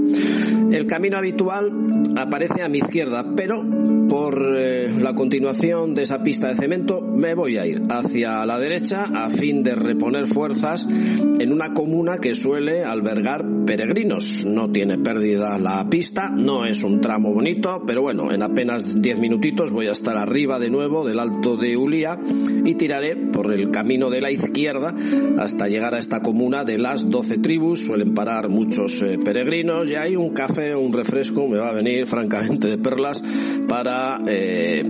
El 0.70 0.86
camino 0.86 1.18
habitual 1.18 1.70
aparece 2.16 2.62
a 2.62 2.68
mi 2.68 2.78
izquierda, 2.78 3.24
pero 3.36 3.64
por 4.08 4.56
eh, 4.56 4.92
la 5.00 5.14
continuación 5.14 5.94
de 5.94 6.02
esa 6.02 6.22
pista 6.22 6.48
de 6.48 6.56
cemento 6.56 7.00
me 7.00 7.34
voy 7.34 7.58
a 7.58 7.66
ir 7.66 7.82
hacia 7.88 8.44
la 8.44 8.58
derecha 8.58 9.04
a 9.04 9.30
fin 9.30 9.62
de 9.62 9.74
reponer 9.74 10.26
fuerzas 10.26 10.86
en 10.88 11.52
una 11.52 11.72
comuna 11.72 12.18
que 12.18 12.34
suele 12.34 12.84
albergar 12.84 13.44
peregrinos. 13.66 14.44
No 14.44 14.70
tiene 14.70 14.98
pérdida 14.98 15.58
la 15.58 15.88
pista, 15.88 16.30
no 16.30 16.64
es 16.64 16.82
un 16.82 17.00
tramo 17.00 17.32
bonito, 17.32 17.49
pero 17.86 18.02
bueno, 18.02 18.30
en 18.32 18.42
apenas 18.42 19.00
10 19.00 19.18
minutitos 19.18 19.70
voy 19.70 19.88
a 19.88 19.92
estar 19.92 20.16
arriba 20.16 20.58
de 20.58 20.70
nuevo 20.70 21.06
del 21.06 21.18
alto 21.18 21.56
de 21.56 21.76
Ulía 21.76 22.18
y 22.64 22.74
tiraré 22.74 23.16
por 23.16 23.52
el 23.52 23.70
camino 23.70 24.10
de 24.10 24.20
la 24.20 24.30
izquierda 24.30 24.94
hasta 25.38 25.66
llegar 25.66 25.94
a 25.94 25.98
esta 25.98 26.20
comuna 26.20 26.64
de 26.64 26.78
las 26.78 27.08
12 27.08 27.38
tribus. 27.38 27.80
Suelen 27.80 28.14
parar 28.14 28.48
muchos 28.48 29.02
eh, 29.02 29.18
peregrinos 29.18 29.88
y 29.88 29.94
hay 29.94 30.16
un 30.16 30.30
café 30.30 30.74
un 30.74 30.92
refresco, 30.92 31.48
me 31.48 31.58
va 31.58 31.70
a 31.70 31.74
venir 31.74 32.06
francamente 32.06 32.68
de 32.68 32.78
perlas 32.78 33.22
para 33.68 34.18
eh, 34.26 34.82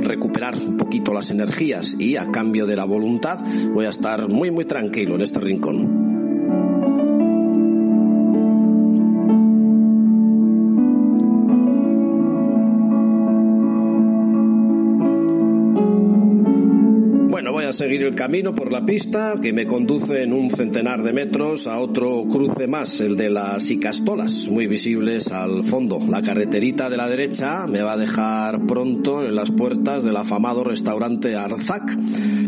recuperar 0.00 0.54
un 0.56 0.76
poquito 0.76 1.12
las 1.12 1.30
energías 1.30 1.94
y 1.98 2.16
a 2.16 2.30
cambio 2.30 2.66
de 2.66 2.76
la 2.76 2.84
voluntad 2.84 3.38
voy 3.72 3.86
a 3.86 3.90
estar 3.90 4.28
muy 4.28 4.50
muy 4.50 4.64
tranquilo 4.64 5.16
en 5.16 5.22
este 5.22 5.40
rincón. 5.40 6.07
Seguir 17.78 18.02
el 18.02 18.16
camino 18.16 18.56
por 18.56 18.72
la 18.72 18.84
pista 18.84 19.36
que 19.40 19.52
me 19.52 19.64
conduce 19.64 20.24
en 20.24 20.32
un 20.32 20.50
centenar 20.50 21.04
de 21.04 21.12
metros 21.12 21.68
a 21.68 21.78
otro 21.78 22.24
cruce 22.28 22.66
más, 22.66 23.00
el 23.00 23.16
de 23.16 23.30
las 23.30 23.70
Icastolas, 23.70 24.48
muy 24.48 24.66
visibles 24.66 25.28
al 25.28 25.62
fondo. 25.62 26.00
La 26.10 26.20
carreterita 26.20 26.90
de 26.90 26.96
la 26.96 27.08
derecha 27.08 27.68
me 27.68 27.80
va 27.80 27.92
a 27.92 27.96
dejar 27.96 28.66
pronto 28.66 29.22
en 29.22 29.36
las 29.36 29.52
puertas 29.52 30.02
del 30.02 30.16
afamado 30.16 30.64
restaurante 30.64 31.36
Arzac, 31.36 31.96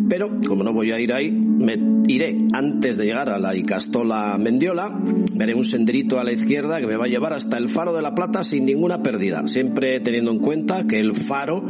pero 0.09 0.41
como 0.49 0.65
no 0.65 0.73
voy 0.73 0.91
a 0.91 0.99
ir 0.99 1.13
ahí, 1.13 1.31
me 1.31 1.79
iré 2.09 2.37
antes 2.53 2.97
de 2.97 3.05
llegar 3.05 3.29
a 3.31 3.39
la 3.39 3.55
Icastola 3.55 4.37
Mendiola, 4.37 4.93
veré 5.35 5.55
un 5.55 5.65
senderito 5.65 6.19
a 6.19 6.25
la 6.25 6.33
izquierda 6.33 6.81
que 6.81 6.87
me 6.87 6.97
va 6.97 7.05
a 7.05 7.09
llevar 7.09 7.35
hasta 7.35 7.59
el 7.59 7.69
Faro 7.69 7.95
de 7.95 8.03
la 8.03 8.15
Plata 8.15 8.43
sin 8.43 8.65
ninguna 8.65 9.03
pérdida, 9.03 9.47
siempre 9.47 10.01
teniendo 10.01 10.33
en 10.33 10.41
cuenta 10.41 10.87
que 10.89 10.99
el 10.99 11.15
faro 11.15 11.63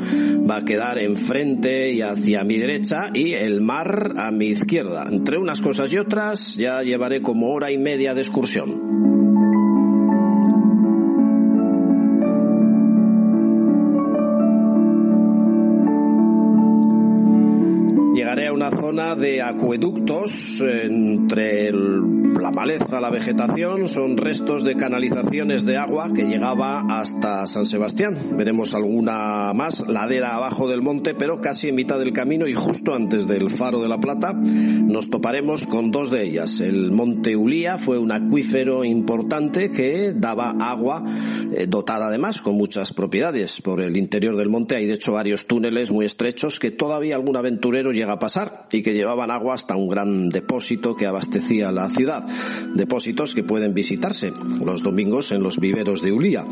va 0.48 0.58
a 0.58 0.64
quedar 0.64 0.98
enfrente 0.98 1.92
y 1.92 2.00
hacia 2.00 2.44
mi 2.44 2.56
derecha 2.56 3.10
y 3.12 3.32
el 3.34 3.49
el 3.50 3.60
mar 3.60 4.12
a 4.16 4.30
mi 4.30 4.46
izquierda. 4.46 5.06
Entre 5.10 5.38
unas 5.38 5.60
cosas 5.60 5.92
y 5.92 5.98
otras 5.98 6.56
ya 6.56 6.82
llevaré 6.82 7.20
como 7.20 7.50
hora 7.50 7.70
y 7.70 7.78
media 7.78 8.14
de 8.14 8.20
excursión. 8.20 8.90
Llegaré 18.14 18.48
a 18.48 18.52
una 18.52 18.70
zona 18.70 19.14
de 19.16 19.42
acueductos 19.42 20.60
entre 20.60 21.68
el 21.68 22.19
la 22.38 22.50
maleza, 22.50 23.00
la 23.00 23.10
vegetación, 23.10 23.88
son 23.88 24.16
restos 24.16 24.62
de 24.62 24.74
canalizaciones 24.74 25.64
de 25.64 25.76
agua 25.76 26.10
que 26.14 26.24
llegaba 26.24 26.84
hasta 26.88 27.46
San 27.46 27.66
Sebastián. 27.66 28.16
Veremos 28.36 28.74
alguna 28.74 29.52
más 29.54 29.86
ladera 29.88 30.36
abajo 30.36 30.68
del 30.68 30.82
monte, 30.82 31.14
pero 31.14 31.40
casi 31.40 31.68
en 31.68 31.74
mitad 31.74 31.98
del 31.98 32.12
camino 32.12 32.46
y 32.46 32.54
justo 32.54 32.94
antes 32.94 33.26
del 33.26 33.50
Faro 33.50 33.80
de 33.80 33.88
la 33.88 33.98
Plata 33.98 34.32
nos 34.32 35.10
toparemos 35.10 35.66
con 35.66 35.90
dos 35.90 36.10
de 36.10 36.24
ellas. 36.24 36.60
El 36.60 36.92
monte 36.92 37.36
Ulía 37.36 37.78
fue 37.78 37.98
un 37.98 38.12
acuífero 38.12 38.84
importante 38.84 39.70
que 39.70 40.12
daba 40.14 40.50
agua 40.60 41.04
eh, 41.52 41.66
dotada 41.68 42.06
además 42.06 42.42
con 42.42 42.56
muchas 42.56 42.92
propiedades. 42.92 43.60
Por 43.60 43.80
el 43.80 43.96
interior 43.96 44.36
del 44.36 44.48
monte 44.48 44.76
hay 44.76 44.86
de 44.86 44.94
hecho 44.94 45.12
varios 45.12 45.46
túneles 45.46 45.90
muy 45.90 46.04
estrechos 46.04 46.58
que 46.58 46.70
todavía 46.70 47.16
algún 47.16 47.36
aventurero 47.36 47.92
llega 47.92 48.14
a 48.14 48.18
pasar 48.18 48.66
y 48.70 48.82
que 48.82 48.94
llevaban 48.94 49.30
agua 49.30 49.54
hasta 49.54 49.76
un 49.76 49.88
gran 49.88 50.28
depósito 50.28 50.94
que 50.94 51.06
abastecía 51.06 51.70
la 51.72 51.88
ciudad. 51.90 52.19
Depósitos 52.74 53.34
que 53.34 53.42
pueden 53.42 53.74
visitarse 53.74 54.32
los 54.64 54.82
domingos 54.82 55.32
en 55.32 55.42
los 55.42 55.58
viveros 55.58 56.02
de 56.02 56.12
Ulía. 56.12 56.44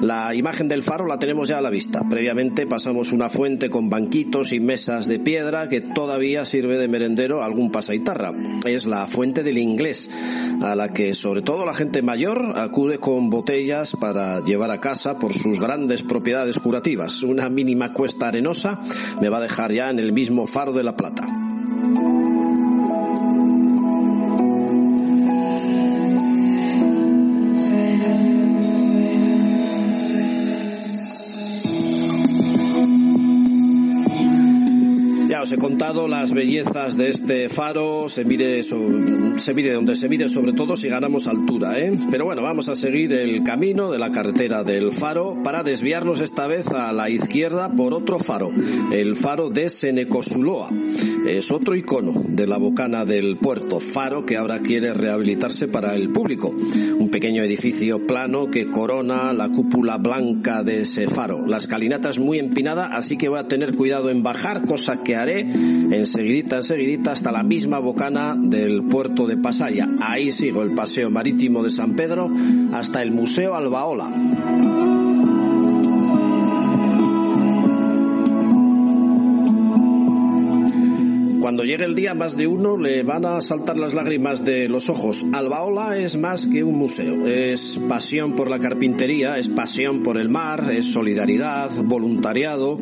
La 0.00 0.34
imagen 0.34 0.68
del 0.68 0.82
faro 0.82 1.06
la 1.06 1.18
tenemos 1.18 1.48
ya 1.48 1.58
a 1.58 1.62
la 1.62 1.70
vista. 1.70 2.02
Previamente 2.08 2.66
pasamos 2.66 3.12
una 3.12 3.28
fuente 3.28 3.70
con 3.70 3.90
banquitos 3.90 4.52
y 4.52 4.60
mesas 4.60 5.06
de 5.06 5.18
piedra 5.18 5.68
que 5.68 5.80
todavía 5.80 6.44
sirve 6.44 6.78
de 6.78 6.88
merendero 6.88 7.42
a 7.42 7.46
algún 7.46 7.70
pasaitarra. 7.70 8.32
Es 8.64 8.86
la 8.86 9.06
fuente 9.06 9.42
del 9.42 9.58
inglés, 9.58 10.08
a 10.62 10.74
la 10.74 10.92
que 10.92 11.12
sobre 11.12 11.42
todo 11.42 11.66
la 11.66 11.74
gente 11.74 12.02
mayor 12.02 12.58
acude 12.58 12.98
con 12.98 13.30
botellas 13.30 13.96
para 14.00 14.40
llevar 14.44 14.70
a 14.70 14.80
casa 14.80 15.18
por 15.18 15.32
sus 15.32 15.60
grandes 15.60 16.02
propiedades 16.02 16.58
curativas. 16.58 17.22
Una 17.22 17.48
mínima 17.48 17.92
cuesta 17.92 18.28
arenosa 18.28 18.78
me 19.20 19.28
va 19.28 19.38
a 19.38 19.42
dejar 19.42 19.72
ya 19.72 19.90
en 19.90 19.98
el 19.98 20.12
mismo 20.12 20.46
faro 20.46 20.72
de 20.72 20.84
la 20.84 20.96
Plata. 20.96 21.26
Os 35.50 35.54
he 35.54 35.58
contado 35.58 36.06
las 36.06 36.30
bellezas 36.30 36.96
de 36.96 37.08
este 37.08 37.48
faro, 37.48 38.08
se 38.08 38.24
mire, 38.24 38.62
se 38.62 39.52
mire 39.52 39.72
donde 39.72 39.96
se 39.96 40.08
mire, 40.08 40.28
sobre 40.28 40.52
todo 40.52 40.76
si 40.76 40.86
ganamos 40.86 41.26
altura, 41.26 41.76
¿eh? 41.76 41.90
Pero 42.08 42.24
bueno, 42.24 42.40
vamos 42.42 42.68
a 42.68 42.76
seguir 42.76 43.12
el 43.14 43.42
camino 43.42 43.90
de 43.90 43.98
la 43.98 44.12
carretera 44.12 44.62
del 44.62 44.92
faro 44.92 45.42
para 45.42 45.64
desviarnos 45.64 46.20
esta 46.20 46.46
vez 46.46 46.68
a 46.68 46.92
la 46.92 47.10
izquierda 47.10 47.68
por 47.68 47.94
otro 47.94 48.20
faro, 48.20 48.52
el 48.92 49.16
faro 49.16 49.50
de 49.50 49.70
Senecosuloa. 49.70 50.70
Es 51.26 51.50
otro 51.50 51.74
icono 51.74 52.22
de 52.28 52.46
la 52.46 52.58
bocana 52.58 53.04
del 53.04 53.36
puerto, 53.38 53.80
faro 53.80 54.24
que 54.24 54.36
ahora 54.36 54.60
quiere 54.60 54.94
rehabilitarse 54.94 55.66
para 55.66 55.96
el 55.96 56.10
público. 56.10 56.54
Un 56.98 57.08
pequeño 57.08 57.42
edificio 57.42 58.06
plano 58.06 58.50
que 58.52 58.70
corona 58.70 59.32
la 59.32 59.48
cúpula 59.48 59.98
blanca 59.98 60.62
de 60.62 60.82
ese 60.82 61.08
faro. 61.08 61.44
La 61.44 61.56
escalinata 61.56 62.08
es 62.08 62.20
muy 62.20 62.38
empinada, 62.38 62.86
así 62.92 63.16
que 63.16 63.28
voy 63.28 63.40
a 63.40 63.48
tener 63.48 63.74
cuidado 63.74 64.10
en 64.10 64.22
bajar, 64.22 64.64
cosa 64.64 65.02
que 65.02 65.16
haré 65.16 65.39
enseguidita, 65.40 66.56
enseguidita 66.56 67.12
hasta 67.12 67.32
la 67.32 67.42
misma 67.42 67.78
bocana 67.78 68.36
del 68.38 68.82
puerto 68.84 69.26
de 69.26 69.36
Pasaya. 69.36 69.88
Ahí 70.00 70.32
sigo 70.32 70.62
el 70.62 70.74
paseo 70.74 71.10
marítimo 71.10 71.62
de 71.62 71.70
San 71.70 71.94
Pedro 71.94 72.30
hasta 72.72 73.02
el 73.02 73.10
Museo 73.12 73.54
Albaola. 73.54 75.09
Cuando 81.40 81.64
llegue 81.64 81.86
el 81.86 81.94
día, 81.94 82.12
más 82.12 82.36
de 82.36 82.46
uno 82.46 82.76
le 82.76 83.02
van 83.02 83.24
a 83.24 83.40
saltar 83.40 83.78
las 83.78 83.94
lágrimas 83.94 84.44
de 84.44 84.68
los 84.68 84.90
ojos. 84.90 85.24
Albaola 85.32 85.96
es 85.96 86.18
más 86.18 86.46
que 86.46 86.62
un 86.62 86.78
museo. 86.78 87.26
Es 87.26 87.80
pasión 87.88 88.36
por 88.36 88.50
la 88.50 88.58
carpintería, 88.58 89.38
es 89.38 89.48
pasión 89.48 90.02
por 90.02 90.18
el 90.18 90.28
mar, 90.28 90.70
es 90.70 90.92
solidaridad, 90.92 91.70
voluntariado. 91.82 92.78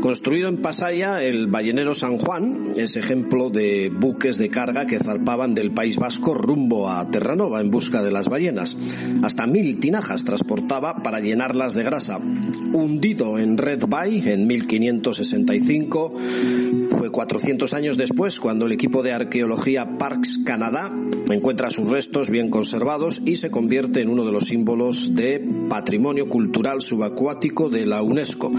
Construido 0.00 0.48
en 0.48 0.62
Pasaya, 0.62 1.22
el 1.22 1.48
ballenero 1.48 1.92
San 1.92 2.16
Juan 2.16 2.72
es 2.76 2.96
ejemplo 2.96 3.50
de 3.50 3.90
buques 3.90 4.38
de 4.38 4.48
carga 4.48 4.86
que 4.86 4.98
zarpaban 4.98 5.54
del 5.54 5.72
País 5.72 5.96
Vasco 5.96 6.32
rumbo 6.32 6.88
a 6.88 7.10
Terranova 7.10 7.60
en 7.60 7.70
busca 7.70 8.02
de 8.02 8.10
las 8.10 8.28
ballenas. 8.28 8.74
Hasta 9.22 9.46
mil 9.46 9.78
tinajas 9.80 10.24
transportaba 10.24 11.02
para 11.02 11.20
llenarlas 11.20 11.74
de 11.74 11.82
grasa. 11.82 12.16
Hundido 12.16 13.38
en 13.38 13.58
Red 13.58 13.84
Bay 13.86 14.22
en 14.24 14.46
1565, 14.46 16.14
fue 16.90 17.10
400 17.10 17.74
años 17.74 17.98
después 18.08 18.40
cuando 18.40 18.64
el 18.64 18.72
equipo 18.72 19.02
de 19.02 19.12
arqueología 19.12 19.98
Parks 19.98 20.38
Canadá 20.42 20.90
encuentra 21.30 21.68
sus 21.68 21.90
restos 21.90 22.30
bien 22.30 22.48
conservados 22.48 23.20
y 23.26 23.36
se 23.36 23.50
convierte 23.50 24.00
en 24.00 24.08
uno 24.08 24.24
de 24.24 24.32
los 24.32 24.46
símbolos 24.46 25.14
de 25.14 25.46
patrimonio 25.68 26.26
cultural 26.26 26.80
subacuático 26.80 27.68
de 27.68 27.84
la 27.84 28.02
UNESCO. 28.02 28.50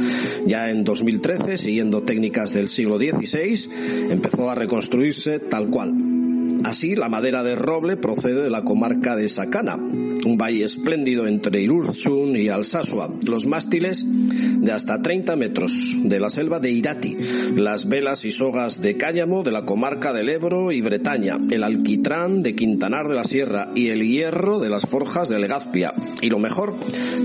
Ya 0.45 0.69
en 0.69 0.83
2013, 0.83 1.57
siguiendo 1.57 2.03
técnicas 2.03 2.53
del 2.53 2.67
siglo 2.67 2.99
XVI, 2.99 3.69
empezó 4.11 4.51
a 4.51 4.55
reconstruirse 4.55 5.39
tal 5.39 5.71
cual. 5.71 6.28
Así, 6.63 6.95
la 6.95 7.09
madera 7.09 7.43
de 7.43 7.55
roble 7.55 7.97
procede 7.97 8.41
de 8.41 8.49
la 8.49 8.63
comarca 8.63 9.15
de 9.15 9.29
Sacana, 9.29 9.75
un 9.75 10.37
valle 10.37 10.65
espléndido 10.65 11.25
entre 11.25 11.61
Irurzun 11.61 12.35
y 12.35 12.49
Alsasua. 12.49 13.09
Los 13.25 13.47
mástiles 13.47 14.05
de 14.05 14.71
hasta 14.71 15.01
30 15.01 15.35
metros 15.35 15.95
de 16.03 16.19
la 16.19 16.29
selva 16.29 16.59
de 16.59 16.71
Irati, 16.71 17.15
las 17.55 17.87
velas 17.87 18.25
y 18.25 18.31
sogas 18.31 18.81
de 18.81 18.97
cáñamo 18.97 19.43
de 19.43 19.51
la 19.51 19.63
comarca 19.63 20.11
del 20.11 20.29
Ebro 20.29 20.71
y 20.71 20.81
Bretaña, 20.81 21.37
el 21.49 21.63
alquitrán 21.63 22.43
de 22.43 22.55
Quintanar 22.55 23.07
de 23.07 23.15
la 23.15 23.23
Sierra 23.23 23.69
y 23.73 23.89
el 23.89 24.05
hierro 24.05 24.59
de 24.59 24.69
las 24.69 24.85
forjas 24.85 25.29
de 25.29 25.39
Legazpia. 25.39 25.93
Y 26.21 26.29
lo 26.29 26.39
mejor, 26.39 26.73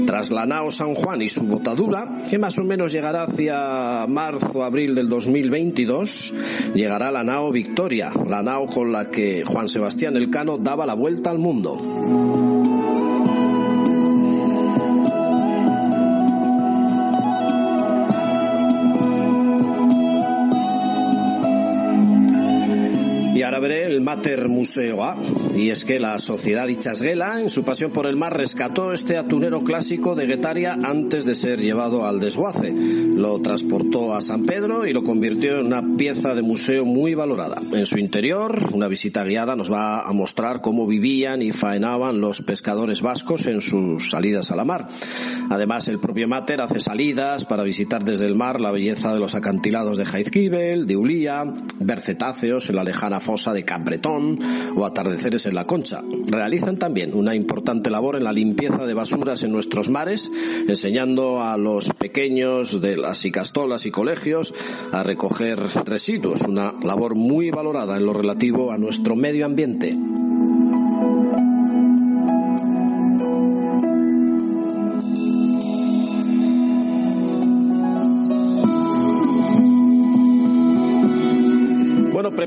tras 0.06 0.30
la 0.30 0.46
nao 0.46 0.70
San 0.70 0.94
Juan 0.94 1.22
y 1.22 1.28
su 1.28 1.42
botadura, 1.42 2.22
que 2.30 2.38
más 2.38 2.58
o 2.58 2.64
menos 2.64 2.92
llegará 2.92 3.24
hacia 3.24 4.06
marzo-abril 4.06 4.94
del 4.94 5.08
2022, 5.08 6.34
llegará 6.74 7.10
la 7.10 7.24
nao 7.24 7.50
Victoria, 7.50 8.12
la 8.28 8.42
nao 8.42 8.66
con 8.66 8.92
la 8.92 9.10
que 9.10 9.23
Juan 9.44 9.68
Sebastián 9.68 10.16
Elcano 10.16 10.58
daba 10.58 10.86
la 10.86 10.94
vuelta 10.94 11.30
al 11.30 11.38
mundo. 11.38 12.43
El 23.94 24.00
Mater 24.00 24.48
Museo 24.48 25.04
A. 25.04 25.16
Y 25.54 25.70
es 25.70 25.84
que 25.84 26.00
la 26.00 26.18
sociedad 26.18 26.66
Ichasguela, 26.66 27.40
en 27.40 27.48
su 27.48 27.62
pasión 27.62 27.92
por 27.92 28.06
el 28.06 28.16
mar, 28.16 28.36
rescató 28.36 28.92
este 28.92 29.16
atunero 29.16 29.60
clásico 29.62 30.14
de 30.14 30.26
Guetaria 30.26 30.76
antes 30.82 31.24
de 31.24 31.34
ser 31.34 31.60
llevado 31.60 32.04
al 32.04 32.18
desguace. 32.18 32.72
Lo 32.72 33.40
transportó 33.40 34.14
a 34.14 34.20
San 34.20 34.44
Pedro 34.44 34.86
y 34.86 34.92
lo 34.92 35.02
convirtió 35.02 35.58
en 35.58 35.66
una 35.66 35.96
pieza 35.96 36.34
de 36.34 36.42
museo 36.42 36.84
muy 36.84 37.14
valorada. 37.14 37.62
En 37.72 37.86
su 37.86 37.98
interior, 37.98 38.70
una 38.72 38.88
visita 38.88 39.24
guiada 39.24 39.54
nos 39.54 39.70
va 39.70 40.00
a 40.00 40.12
mostrar 40.12 40.60
cómo 40.60 40.86
vivían 40.86 41.40
y 41.40 41.52
faenaban 41.52 42.20
los 42.20 42.42
pescadores 42.42 43.00
vascos 43.00 43.46
en 43.46 43.60
sus 43.60 44.10
salidas 44.10 44.50
a 44.50 44.56
la 44.56 44.64
mar. 44.64 44.88
Además, 45.50 45.88
el 45.88 45.98
propio 45.98 46.28
Mater 46.28 46.60
hace 46.60 46.80
salidas 46.80 47.44
para 47.44 47.62
visitar 47.62 48.04
desde 48.04 48.26
el 48.26 48.34
mar 48.34 48.60
la 48.60 48.70
belleza 48.70 49.12
de 49.12 49.20
los 49.20 49.34
acantilados 49.34 49.98
de 49.98 50.04
Jaizkibel, 50.04 50.86
de 50.86 50.96
Ulía, 50.96 51.44
ver 51.80 52.00
cetáceos 52.00 52.68
en 52.70 52.76
la 52.76 52.84
lejana 52.84 53.20
fosa 53.20 53.52
de 53.52 53.64
Capretón 53.64 54.38
o 54.76 54.84
atardeceres 54.84 55.46
en 55.46 55.54
la 55.54 55.64
Concha. 55.64 56.02
Realizan 56.26 56.78
también 56.78 57.14
una 57.14 57.34
importante 57.34 57.90
labor 57.90 58.16
en 58.16 58.24
la 58.24 58.32
limpieza 58.32 58.86
de 58.86 58.94
basuras 58.94 59.42
en 59.42 59.52
nuestros 59.52 59.88
mares, 59.88 60.30
enseñando 60.66 61.42
a 61.42 61.56
los 61.56 61.90
pequeños 61.90 62.80
de 62.80 62.96
las 62.96 63.24
icastolas 63.24 63.86
y 63.86 63.90
colegios 63.90 64.54
a 64.92 65.02
recoger 65.02 65.58
residuos, 65.84 66.42
una 66.42 66.72
labor 66.82 67.14
muy 67.14 67.50
valorada 67.50 67.96
en 67.96 68.06
lo 68.06 68.12
relativo 68.12 68.72
a 68.72 68.78
nuestro 68.78 69.16
medio 69.16 69.46
ambiente. 69.46 69.96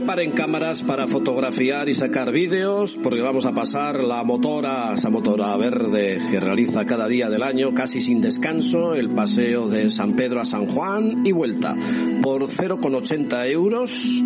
Preparen 0.07 0.31
cámaras 0.31 0.83
para 0.83 1.05
fotografiar 1.05 1.89
y 1.89 1.93
sacar 1.93 2.31
vídeos, 2.31 2.97
porque 3.03 3.19
vamos 3.19 3.45
a 3.45 3.51
pasar 3.51 4.01
la 4.01 4.23
motora, 4.23 4.93
esa 4.93 5.09
motora 5.09 5.57
verde 5.57 6.21
que 6.31 6.39
realiza 6.39 6.85
cada 6.85 7.09
día 7.09 7.29
del 7.29 7.43
año, 7.43 7.73
casi 7.73 7.99
sin 7.99 8.21
descanso, 8.21 8.93
el 8.93 9.09
paseo 9.09 9.67
de 9.67 9.89
San 9.89 10.13
Pedro 10.13 10.39
a 10.39 10.45
San 10.45 10.67
Juan 10.67 11.25
y 11.25 11.33
vuelta. 11.33 11.75
Por 12.21 12.47
0,80 12.47 13.51
euros 13.51 14.23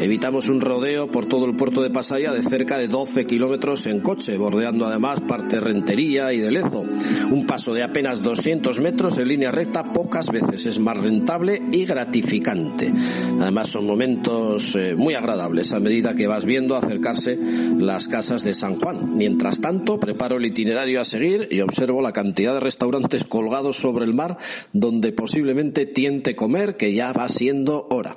evitamos 0.00 0.48
un 0.48 0.60
rodeo 0.60 1.06
por 1.06 1.26
todo 1.26 1.46
el 1.46 1.54
puerto 1.54 1.80
de 1.80 1.90
Pasaya 1.90 2.32
de 2.32 2.42
cerca 2.42 2.76
de 2.76 2.88
12 2.88 3.24
kilómetros 3.26 3.86
en 3.86 4.00
coche, 4.00 4.36
bordeando 4.36 4.86
además 4.86 5.20
parte 5.28 5.56
de 5.56 5.60
Rentería 5.60 6.32
y 6.32 6.40
de 6.40 6.50
Lezo. 6.50 6.84
Un 7.30 7.46
paso 7.46 7.72
de 7.72 7.84
apenas 7.84 8.20
200 8.20 8.80
metros 8.80 9.16
en 9.16 9.28
línea 9.28 9.52
recta 9.52 9.84
pocas 9.84 10.26
veces 10.26 10.66
es 10.66 10.80
más 10.80 10.98
rentable 10.98 11.62
y 11.70 11.84
gratificante. 11.84 12.92
Además 13.40 13.68
son 13.68 13.86
momentos 13.86 14.74
eh, 14.74 14.96
muy 14.96 15.14
agradables 15.20 15.72
a 15.72 15.80
medida 15.80 16.14
que 16.14 16.26
vas 16.26 16.44
viendo 16.44 16.76
acercarse 16.76 17.38
las 17.78 18.08
casas 18.08 18.42
de 18.42 18.54
San 18.54 18.78
Juan. 18.78 19.16
Mientras 19.16 19.60
tanto, 19.60 20.00
preparo 20.00 20.38
el 20.38 20.46
itinerario 20.46 21.00
a 21.00 21.04
seguir 21.04 21.48
y 21.50 21.60
observo 21.60 22.00
la 22.02 22.12
cantidad 22.12 22.54
de 22.54 22.60
restaurantes 22.60 23.24
colgados 23.24 23.76
sobre 23.76 24.04
el 24.04 24.14
mar 24.14 24.38
donde 24.72 25.12
posiblemente 25.12 25.86
tiente 25.86 26.34
comer, 26.34 26.76
que 26.76 26.94
ya 26.94 27.12
va 27.12 27.28
siendo 27.28 27.86
hora. 27.90 28.16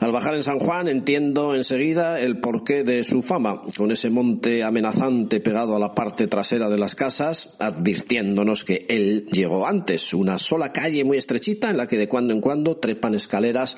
Al 0.00 0.12
bajar 0.12 0.34
en 0.34 0.42
San 0.42 0.58
Juan 0.58 0.88
entiendo 0.88 1.54
enseguida 1.54 2.18
el 2.18 2.40
porqué 2.40 2.84
de 2.84 3.04
su 3.04 3.22
fama, 3.22 3.62
con 3.76 3.90
ese 3.90 4.10
monte 4.10 4.62
amenazante 4.62 5.40
pegado 5.40 5.76
a 5.76 5.78
la 5.78 5.94
parte 5.94 6.26
trasera 6.26 6.68
de 6.68 6.78
las 6.78 6.94
casas, 6.94 7.54
advirtiéndonos 7.58 8.64
que 8.64 8.86
él 8.88 9.26
llegó 9.26 9.66
antes, 9.66 10.14
una 10.14 10.38
sola 10.38 10.72
calle 10.72 11.04
muy 11.04 11.18
estrechita 11.18 11.70
en 11.70 11.76
la 11.76 11.86
que 11.86 11.98
de 11.98 12.08
cuando 12.08 12.32
en 12.32 12.40
cuando 12.40 12.76
trepan 12.76 13.14
escaleras 13.14 13.76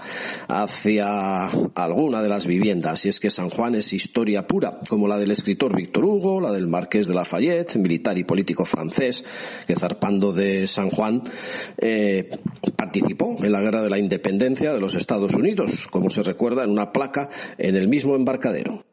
hacia 0.49 1.47
alguna 1.75 2.23
de 2.23 2.29
las 2.29 2.47
viviendas. 2.47 2.60
Y 2.63 3.09
es 3.09 3.19
que 3.19 3.31
San 3.31 3.49
Juan 3.49 3.75
es 3.75 3.91
historia 3.95 4.47
pura, 4.47 4.81
como 4.87 5.09
la 5.09 5.17
del 5.17 5.31
escritor 5.31 5.75
Víctor 5.75 6.05
Hugo, 6.05 6.43
la 6.43 6.53
del 6.53 6.67
marqués 6.67 7.09
de 7.09 7.15
Lafayette, 7.15 7.77
militar 7.77 8.19
y 8.19 8.25
político 8.25 8.67
francés, 8.67 9.25
que 9.67 9.75
zarpando 9.77 10.35
de 10.35 10.67
San 10.67 10.91
Juan 10.91 11.23
eh, 11.79 12.29
participó 12.77 13.39
en 13.43 13.53
la 13.53 13.63
guerra 13.63 13.83
de 13.83 13.89
la 13.89 13.99
independencia 13.99 14.75
de 14.75 14.81
los 14.81 14.95
Estados 14.95 15.35
Unidos, 15.35 15.89
como 15.91 16.11
se 16.11 16.23
recuerda 16.23 16.63
en 16.63 16.71
una 16.71 16.93
placa 16.93 17.31
en 17.57 17.77
el 17.77 17.89
mismo 17.89 18.15
embarcadero. 18.15 18.85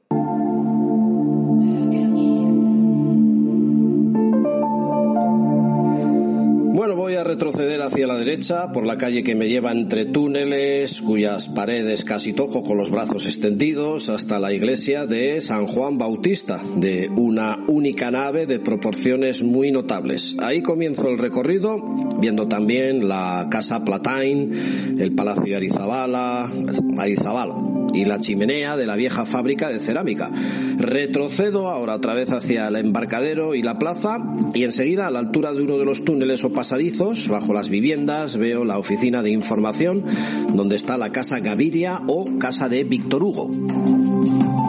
Retroceder 7.37 7.83
hacia 7.83 8.07
la 8.07 8.17
derecha 8.17 8.71
por 8.71 8.87
la 8.87 8.97
calle 8.97 9.21
que 9.21 9.35
me 9.35 9.47
lleva 9.47 9.71
entre 9.71 10.05
túneles 10.05 11.03
cuyas 11.03 11.47
paredes 11.47 12.03
casi 12.03 12.33
toco 12.33 12.63
con 12.63 12.79
los 12.79 12.89
brazos 12.89 13.27
extendidos 13.27 14.09
hasta 14.09 14.39
la 14.39 14.51
iglesia 14.51 15.05
de 15.05 15.39
San 15.39 15.67
Juan 15.67 15.99
Bautista, 15.99 16.59
de 16.77 17.07
una 17.15 17.55
única 17.67 18.09
nave 18.09 18.47
de 18.47 18.59
proporciones 18.59 19.43
muy 19.43 19.71
notables. 19.71 20.35
Ahí 20.39 20.63
comienzo 20.63 21.09
el 21.09 21.19
recorrido, 21.19 21.79
viendo 22.19 22.47
también 22.47 23.07
la 23.07 23.47
Casa 23.51 23.85
Platain, 23.85 24.95
el 24.97 25.13
Palacio 25.13 25.57
Arizabala, 25.57 26.49
Arizabala 26.97 27.76
y 27.97 28.05
la 28.05 28.19
chimenea 28.19 28.77
de 28.77 28.85
la 28.85 28.95
vieja 28.95 29.25
fábrica 29.25 29.69
de 29.69 29.79
cerámica. 29.79 30.29
Retrocedo 30.77 31.69
ahora 31.69 31.95
otra 31.95 32.13
vez 32.13 32.31
hacia 32.31 32.67
el 32.67 32.75
embarcadero 32.75 33.55
y 33.55 33.63
la 33.63 33.79
plaza 33.79 34.19
y 34.53 34.63
enseguida 34.63 35.07
a 35.07 35.11
la 35.11 35.19
altura 35.19 35.51
de 35.51 35.63
uno 35.63 35.77
de 35.77 35.85
los 35.85 36.05
túneles 36.05 36.43
o 36.43 36.51
pasadizos, 36.51 37.27
bajo 37.27 37.53
las 37.53 37.69
viviendas, 37.69 38.37
veo 38.37 38.63
la 38.63 38.77
oficina 38.77 39.23
de 39.23 39.31
información 39.31 40.05
donde 40.53 40.75
está 40.75 40.97
la 40.97 41.11
casa 41.11 41.39
Gaviria 41.39 42.01
o 42.07 42.37
casa 42.37 42.69
de 42.69 42.83
Víctor 42.83 43.23
Hugo. 43.23 44.66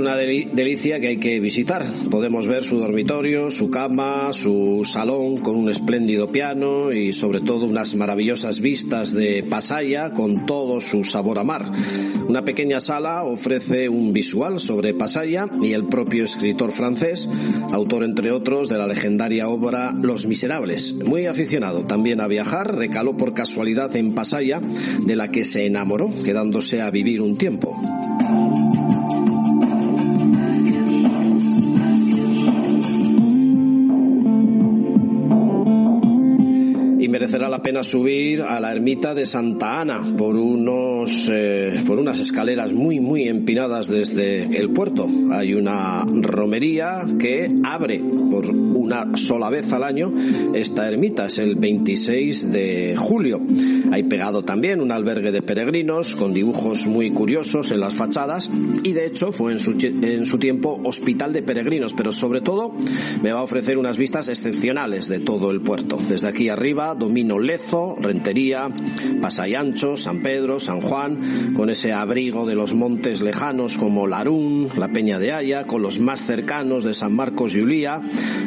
Una 0.00 0.16
delicia 0.16 0.98
que 0.98 1.08
hay 1.08 1.16
que 1.18 1.40
visitar. 1.40 1.86
Podemos 2.10 2.46
ver 2.46 2.64
su 2.64 2.78
dormitorio, 2.78 3.50
su 3.50 3.70
cama, 3.70 4.32
su 4.32 4.82
salón 4.84 5.36
con 5.38 5.56
un 5.56 5.68
espléndido 5.68 6.26
piano 6.26 6.92
y 6.92 7.12
sobre 7.12 7.40
todo 7.40 7.66
unas 7.66 7.94
maravillosas 7.94 8.60
vistas 8.60 9.12
de 9.12 9.44
Pasaya 9.48 10.10
con 10.10 10.46
todo 10.46 10.80
su 10.80 11.04
sabor 11.04 11.38
a 11.38 11.44
mar. 11.44 11.70
Una 12.28 12.42
pequeña 12.42 12.80
sala 12.80 13.24
ofrece 13.24 13.88
un 13.88 14.12
visual 14.12 14.58
sobre 14.58 14.94
Pasaya 14.94 15.46
y 15.62 15.72
el 15.72 15.86
propio 15.86 16.24
escritor 16.24 16.72
francés, 16.72 17.28
autor 17.72 18.04
entre 18.04 18.32
otros 18.32 18.68
de 18.68 18.78
la 18.78 18.86
legendaria 18.86 19.48
obra 19.48 19.92
Los 19.92 20.26
Miserables. 20.26 20.94
Muy 20.94 21.26
aficionado 21.26 21.84
también 21.84 22.20
a 22.20 22.28
viajar, 22.28 22.74
recaló 22.74 23.16
por 23.16 23.34
casualidad 23.34 23.94
en 23.96 24.14
Pasaya, 24.14 24.60
de 25.06 25.16
la 25.16 25.28
que 25.28 25.44
se 25.44 25.66
enamoró, 25.66 26.10
quedándose 26.24 26.80
a 26.80 26.90
vivir 26.90 27.20
un 27.20 27.36
tiempo. 27.36 27.76
La 37.60 37.64
pena 37.64 37.82
subir 37.82 38.40
a 38.40 38.58
la 38.58 38.72
ermita 38.72 39.12
de 39.12 39.26
Santa 39.26 39.82
Ana 39.82 40.16
por 40.16 40.34
unos 40.34 41.28
eh, 41.30 41.84
por 41.86 41.98
unas 41.98 42.18
escaleras 42.18 42.72
muy 42.72 43.00
muy 43.00 43.28
empinadas 43.28 43.86
desde 43.86 44.44
el 44.44 44.70
puerto. 44.70 45.06
Hay 45.30 45.52
una 45.52 46.06
romería 46.06 47.04
que 47.18 47.48
abre 47.62 48.00
por 48.30 48.48
una 48.48 49.14
sola 49.14 49.50
vez 49.50 49.70
al 49.74 49.82
año 49.82 50.10
esta 50.54 50.88
ermita, 50.88 51.26
es 51.26 51.36
el 51.36 51.56
26 51.56 52.50
de 52.50 52.94
julio. 52.96 53.42
Hay 53.92 54.04
pegado 54.04 54.42
también 54.42 54.80
un 54.80 54.90
albergue 54.90 55.30
de 55.30 55.42
peregrinos 55.42 56.14
con 56.14 56.32
dibujos 56.32 56.86
muy 56.86 57.10
curiosos 57.10 57.72
en 57.72 57.80
las 57.80 57.92
fachadas 57.92 58.50
y 58.84 58.92
de 58.92 59.04
hecho 59.04 59.32
fue 59.32 59.52
en 59.52 59.58
su, 59.58 59.72
en 59.72 60.24
su 60.24 60.38
tiempo 60.38 60.80
hospital 60.82 61.34
de 61.34 61.42
peregrinos, 61.42 61.92
pero 61.92 62.10
sobre 62.10 62.40
todo 62.40 62.72
me 63.22 63.32
va 63.32 63.40
a 63.40 63.42
ofrecer 63.42 63.76
unas 63.76 63.98
vistas 63.98 64.30
excepcionales 64.30 65.08
de 65.08 65.20
todo 65.20 65.50
el 65.50 65.60
puerto. 65.60 65.98
Desde 66.08 66.28
aquí 66.28 66.48
arriba 66.48 66.94
domino 66.94 67.38
Lezo, 67.50 67.96
Rentería, 67.98 68.68
Pasayancho, 69.20 69.96
San 69.96 70.22
Pedro, 70.22 70.60
San 70.60 70.80
Juan, 70.80 71.52
con 71.52 71.68
ese 71.68 71.92
abrigo 71.92 72.46
de 72.46 72.54
los 72.54 72.74
montes 72.74 73.20
lejanos 73.20 73.76
como 73.76 74.06
Larún, 74.06 74.68
la 74.76 74.86
Peña 74.86 75.18
de 75.18 75.32
Haya, 75.32 75.64
con 75.64 75.82
los 75.82 75.98
más 75.98 76.20
cercanos 76.20 76.84
de 76.84 76.94
San 76.94 77.12
Marcos 77.12 77.56
y 77.56 77.60
Ulía, 77.60 78.02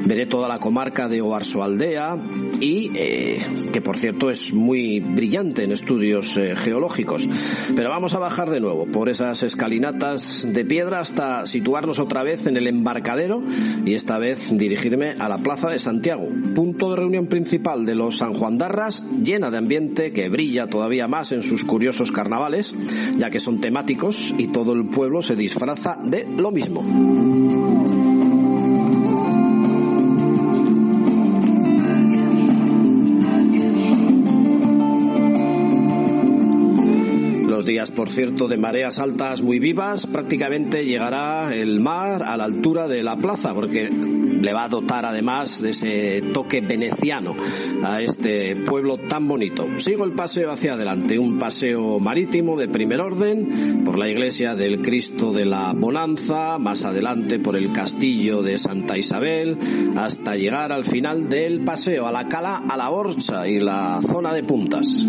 veré 0.05 0.25
toda 0.25 0.47
la 0.47 0.59
comarca 0.59 1.09
de 1.09 1.21
Oarso 1.21 1.61
Aldea 1.61 2.15
y 2.61 2.91
eh, 2.95 3.39
que 3.73 3.81
por 3.81 3.97
cierto 3.97 4.29
es 4.29 4.53
muy 4.53 5.01
brillante 5.01 5.63
en 5.63 5.73
estudios 5.73 6.37
eh, 6.37 6.55
geológicos. 6.55 7.27
Pero 7.75 7.89
vamos 7.89 8.13
a 8.13 8.19
bajar 8.19 8.51
de 8.51 8.61
nuevo 8.61 8.85
por 8.85 9.09
esas 9.09 9.43
escalinatas 9.43 10.47
de 10.49 10.63
piedra 10.63 11.01
hasta 11.01 11.45
situarnos 11.45 11.99
otra 11.99 12.23
vez 12.23 12.47
en 12.47 12.55
el 12.55 12.67
embarcadero 12.67 13.41
y 13.85 13.95
esta 13.95 14.17
vez 14.17 14.57
dirigirme 14.57 15.15
a 15.19 15.27
la 15.27 15.39
Plaza 15.39 15.67
de 15.67 15.79
Santiago, 15.79 16.27
punto 16.55 16.91
de 16.91 16.95
reunión 16.95 17.27
principal 17.27 17.85
de 17.85 17.95
los 17.95 18.19
San 18.19 18.33
Llena 19.01 19.49
de 19.49 19.57
ambiente 19.57 20.11
que 20.11 20.29
brilla 20.29 20.67
todavía 20.67 21.07
más 21.07 21.31
en 21.31 21.43
sus 21.43 21.63
curiosos 21.63 22.11
carnavales, 22.11 22.73
ya 23.17 23.29
que 23.29 23.39
son 23.39 23.61
temáticos 23.61 24.33
y 24.37 24.47
todo 24.47 24.73
el 24.73 24.89
pueblo 24.89 25.21
se 25.21 25.35
disfraza 25.35 25.97
de 26.03 26.25
lo 26.25 26.51
mismo. 26.51 26.83
días, 37.65 37.91
por 37.91 38.09
cierto, 38.09 38.47
de 38.47 38.57
mareas 38.57 38.99
altas 38.99 39.41
muy 39.41 39.59
vivas, 39.59 40.07
prácticamente 40.07 40.85
llegará 40.85 41.53
el 41.55 41.79
mar 41.79 42.23
a 42.23 42.37
la 42.37 42.45
altura 42.45 42.87
de 42.87 43.03
la 43.03 43.17
plaza, 43.17 43.53
porque 43.53 43.89
le 44.23 44.53
va 44.53 44.65
a 44.65 44.69
dotar 44.69 45.05
además 45.05 45.61
de 45.61 45.69
ese 45.69 46.21
toque 46.33 46.61
veneciano 46.61 47.35
a 47.83 48.01
este 48.01 48.55
pueblo 48.55 48.97
tan 48.97 49.27
bonito. 49.27 49.67
Sigo 49.77 50.03
el 50.03 50.13
paseo 50.13 50.51
hacia 50.51 50.73
adelante, 50.73 51.19
un 51.19 51.37
paseo 51.37 51.99
marítimo 51.99 52.57
de 52.57 52.67
primer 52.67 53.01
orden, 53.01 53.83
por 53.83 53.97
la 53.97 54.09
iglesia 54.09 54.55
del 54.55 54.79
Cristo 54.79 55.31
de 55.31 55.45
la 55.45 55.73
Bonanza, 55.73 56.57
más 56.57 56.83
adelante 56.83 57.39
por 57.39 57.55
el 57.55 57.71
castillo 57.71 58.41
de 58.41 58.57
Santa 58.57 58.97
Isabel, 58.97 59.57
hasta 59.95 60.35
llegar 60.35 60.71
al 60.71 60.83
final 60.83 61.29
del 61.29 61.63
paseo, 61.63 62.07
a 62.07 62.11
la 62.11 62.27
cala, 62.27 62.63
a 62.69 62.77
la 62.77 62.89
horcha 62.89 63.47
y 63.47 63.59
la 63.59 63.99
zona 64.01 64.33
de 64.33 64.43
puntas. 64.43 65.05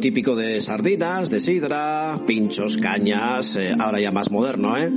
Típico 0.00 0.34
de 0.34 0.60
sardinas, 0.60 1.30
de 1.30 1.40
sidra, 1.40 2.18
pinchos, 2.26 2.78
cañas, 2.78 3.54
eh, 3.56 3.74
ahora 3.78 4.00
ya 4.00 4.10
más 4.10 4.30
moderno, 4.30 4.76
¿eh? 4.76 4.90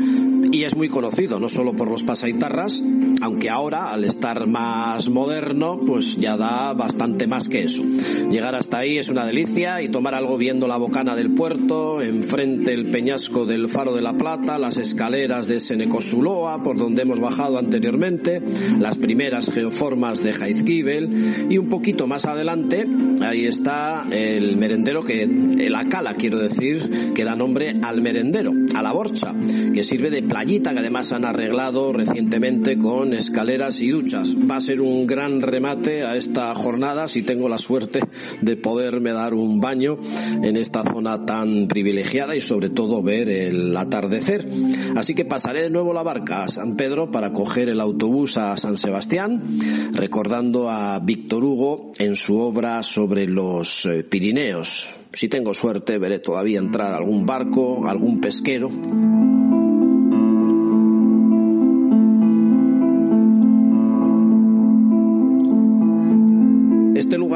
Y 0.53 0.65
es 0.65 0.75
muy 0.75 0.87
conocido, 0.87 1.39
no 1.39 1.49
solo 1.49 1.73
por 1.73 1.89
los 1.89 2.03
pasaitarras, 2.03 2.83
aunque 3.21 3.49
ahora, 3.49 3.89
al 3.89 4.03
estar 4.03 4.45
más 4.45 5.09
moderno, 5.09 5.79
pues 5.83 6.15
ya 6.15 6.37
da 6.37 6.73
bastante 6.73 7.25
más 7.25 7.49
que 7.49 7.63
eso. 7.63 7.83
Llegar 8.29 8.53
hasta 8.53 8.77
ahí 8.77 8.99
es 8.99 9.09
una 9.09 9.25
delicia 9.25 9.81
y 9.81 9.89
tomar 9.89 10.13
algo 10.13 10.37
viendo 10.37 10.67
la 10.67 10.77
bocana 10.77 11.15
del 11.15 11.33
puerto, 11.33 12.03
enfrente 12.03 12.71
el 12.71 12.91
peñasco 12.91 13.47
del 13.47 13.67
Faro 13.67 13.95
de 13.95 14.03
la 14.03 14.13
Plata, 14.13 14.59
las 14.59 14.77
escaleras 14.77 15.47
de 15.47 15.59
Senecosuloa, 15.59 16.61
por 16.61 16.77
donde 16.77 17.01
hemos 17.01 17.19
bajado 17.19 17.57
anteriormente, 17.57 18.39
las 18.79 18.99
primeras 18.99 19.49
geoformas 19.51 20.21
de 20.21 20.33
Jaizkibel 20.33 21.47
y 21.49 21.57
un 21.57 21.67
poquito 21.67 22.05
más 22.05 22.25
adelante, 22.25 22.85
ahí 23.21 23.47
está 23.47 24.03
el 24.11 24.55
merendero 24.57 25.01
que, 25.01 25.25
la 25.67 25.85
cala 25.85 26.13
quiero 26.13 26.37
decir, 26.37 27.13
que 27.15 27.23
da 27.23 27.35
nombre 27.35 27.73
al 27.81 28.03
merendero, 28.03 28.51
a 28.75 28.83
la 28.83 28.93
borcha, 28.93 29.33
que 29.73 29.81
sirve 29.81 30.11
de 30.11 30.21
playita 30.43 30.73
que 30.73 30.79
además 30.79 31.13
han 31.13 31.23
arreglado 31.23 31.93
recientemente 31.93 32.77
con 32.77 33.13
escaleras 33.13 33.79
y 33.79 33.89
duchas. 33.89 34.35
Va 34.35 34.57
a 34.57 34.61
ser 34.61 34.81
un 34.81 35.07
gran 35.07 35.41
remate 35.41 36.03
a 36.03 36.17
esta 36.17 36.53
jornada 36.53 37.07
si 37.07 37.21
tengo 37.21 37.47
la 37.47 37.57
suerte 37.57 38.01
de 38.41 38.57
poderme 38.57 39.13
dar 39.13 39.33
un 39.33 39.61
baño 39.61 39.97
en 40.41 40.57
esta 40.57 40.83
zona 40.83 41.25
tan 41.25 41.69
privilegiada 41.69 42.35
y 42.35 42.41
sobre 42.41 42.69
todo 42.69 43.01
ver 43.01 43.29
el 43.29 43.75
atardecer. 43.77 44.45
Así 44.97 45.13
que 45.13 45.23
pasaré 45.23 45.63
de 45.63 45.69
nuevo 45.69 45.93
la 45.93 46.03
barca 46.03 46.43
a 46.43 46.49
San 46.49 46.75
Pedro 46.75 47.09
para 47.09 47.31
coger 47.31 47.69
el 47.69 47.79
autobús 47.79 48.35
a 48.35 48.57
San 48.57 48.75
Sebastián, 48.75 49.43
recordando 49.93 50.69
a 50.69 50.99
Víctor 50.99 51.45
Hugo 51.45 51.93
en 51.99 52.17
su 52.17 52.37
obra 52.37 52.83
sobre 52.83 53.27
los 53.27 53.85
eh, 53.85 54.03
Pirineos. 54.03 54.89
Si 55.13 55.29
tengo 55.29 55.53
suerte 55.53 55.99
veré 55.99 56.19
todavía 56.19 56.59
entrar 56.59 56.93
algún 56.93 57.25
barco, 57.25 57.87
algún 57.87 58.19
pesquero 58.19 58.69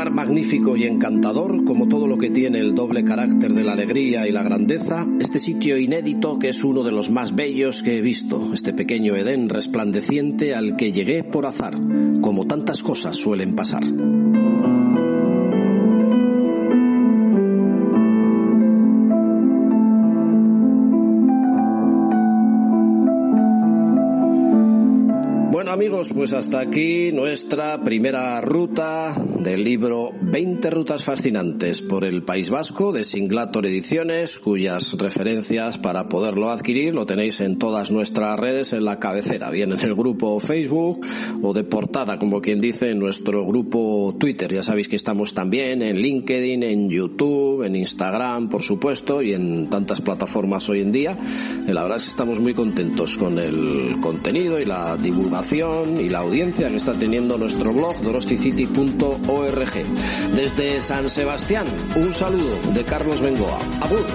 magnífico 0.10 0.76
y 0.78 0.86
encantador, 0.86 1.63
como 1.63 1.88
todo 1.88 2.08
lo 2.08 2.17
que 2.17 2.30
tiene 2.30 2.60
el 2.60 2.76
doble 2.76 3.04
carácter 3.04 3.54
de 3.54 3.63
la 3.63 3.74
alegría 3.74 4.28
y 4.28 4.32
la 4.32 4.43
grandeza, 4.43 5.08
este 5.20 5.39
sitio 5.39 5.78
inédito 5.78 6.39
que 6.39 6.50
es 6.50 6.63
uno 6.63 6.84
de 6.84 6.91
los 6.91 7.10
más 7.10 7.36
bellos 7.36 7.84
que 7.84 7.98
he 7.98 8.02
visto, 8.02 8.54
este 8.54 8.74
pequeño 8.74 9.15
Edén 9.15 9.50
resplandeciente 9.50 10.56
al 10.56 10.76
que 10.76 10.91
llegué 10.91 11.24
por 11.24 11.46
azar, 11.46 11.78
como 12.22 12.48
tantas 12.48 12.84
cosas 12.84 13.15
suelen 13.15 13.56
pasar. 13.56 13.84
Amigos, 25.65 26.12
pues 26.13 26.34
hasta 26.34 26.60
aquí 26.60 27.12
nuestra 27.12 27.84
primera 27.84 28.39
ruta 28.41 29.15
del 29.39 29.63
libro 29.63 30.12
20 30.22 30.70
rutas 30.70 31.04
fascinantes 31.04 31.82
por 31.82 32.06
el 32.06 32.24
País 32.24 32.52
Vasco 32.52 32.91
de 32.91 33.04
Singlator 33.04 33.65
Ediciones, 33.65 34.38
cuyas 34.39 34.93
referencias 34.93 35.80
para 35.80 36.08
poderlo 36.08 36.52
adquirir 36.52 36.93
lo 36.93 37.08
tenéis 37.08 37.41
en 37.41 37.58
todas 37.58 37.89
nuestras 37.89 38.39
redes 38.39 38.72
en 38.72 38.86
la 38.86 39.00
cabecera, 39.00 39.50
bien 39.50 39.72
en 39.72 39.80
el 39.80 39.96
grupo 39.96 40.39
Facebook 40.39 41.06
o 41.41 41.54
de 41.54 41.63
portada, 41.63 42.20
como 42.20 42.39
quien 42.39 42.62
dice, 42.62 42.91
en 42.91 43.00
nuestro 43.00 43.43
grupo 43.46 44.15
Twitter. 44.17 44.54
Ya 44.54 44.63
sabéis 44.63 44.88
que 44.88 44.96
estamos 44.96 45.34
también 45.34 45.82
en 45.82 45.98
LinkedIn, 45.98 46.62
en 46.62 46.88
YouTube, 46.88 47.63
en 47.63 47.76
Instagram, 47.76 48.48
por 48.48 48.62
supuesto, 48.62 49.24
y 49.24 49.34
en 49.34 49.70
tantas 49.70 50.02
plataformas 50.02 50.70
hoy 50.70 50.82
en 50.82 50.91
día. 50.91 51.17
La 51.67 51.82
verdad 51.82 51.98
es 51.98 52.04
que 52.04 52.12
estamos 52.12 52.39
muy 52.39 52.54
contentos 52.54 53.17
con 53.17 53.39
el 53.39 54.00
contenido 54.02 54.60
y 54.60 54.65
la 54.65 54.96
divulgación 54.98 55.47
y 55.52 56.10
la 56.10 56.20
audiencia 56.20 56.68
que 56.68 56.76
está 56.76 56.94
teniendo 56.94 57.38
nuestro 57.38 57.72
blog 57.72 57.96
dorosticity.org. 58.02 59.86
Desde 60.36 60.82
San 60.82 61.10
Sebastián, 61.10 61.66
un 61.96 62.14
saludo 62.14 62.58
de 62.74 62.84
Carlos 62.84 63.22
Bengoa. 63.22 63.60
Abur. 63.80 64.06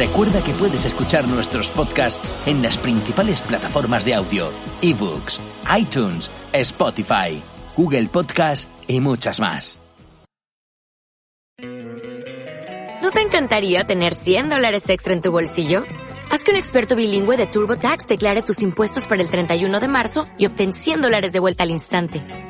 Recuerda 0.00 0.42
que 0.42 0.54
puedes 0.54 0.86
escuchar 0.86 1.28
nuestros 1.28 1.68
podcasts 1.68 2.26
en 2.46 2.62
las 2.62 2.78
principales 2.78 3.42
plataformas 3.42 4.02
de 4.02 4.14
audio, 4.14 4.50
ebooks, 4.80 5.38
iTunes, 5.78 6.30
Spotify, 6.54 7.42
Google 7.76 8.08
Podcast 8.08 8.66
y 8.86 8.98
muchas 8.98 9.40
más. 9.40 9.78
¿No 13.02 13.10
te 13.10 13.20
encantaría 13.20 13.84
tener 13.84 14.14
100 14.14 14.48
dólares 14.48 14.88
extra 14.88 15.12
en 15.12 15.20
tu 15.20 15.32
bolsillo? 15.32 15.84
Haz 16.30 16.44
que 16.44 16.52
un 16.52 16.56
experto 16.56 16.96
bilingüe 16.96 17.36
de 17.36 17.46
TurboTax 17.46 18.06
declare 18.06 18.40
tus 18.40 18.62
impuestos 18.62 19.04
para 19.04 19.20
el 19.20 19.28
31 19.28 19.80
de 19.80 19.88
marzo 19.88 20.24
y 20.38 20.46
obtén 20.46 20.72
100 20.72 21.02
dólares 21.02 21.32
de 21.32 21.40
vuelta 21.40 21.64
al 21.64 21.70
instante. 21.72 22.49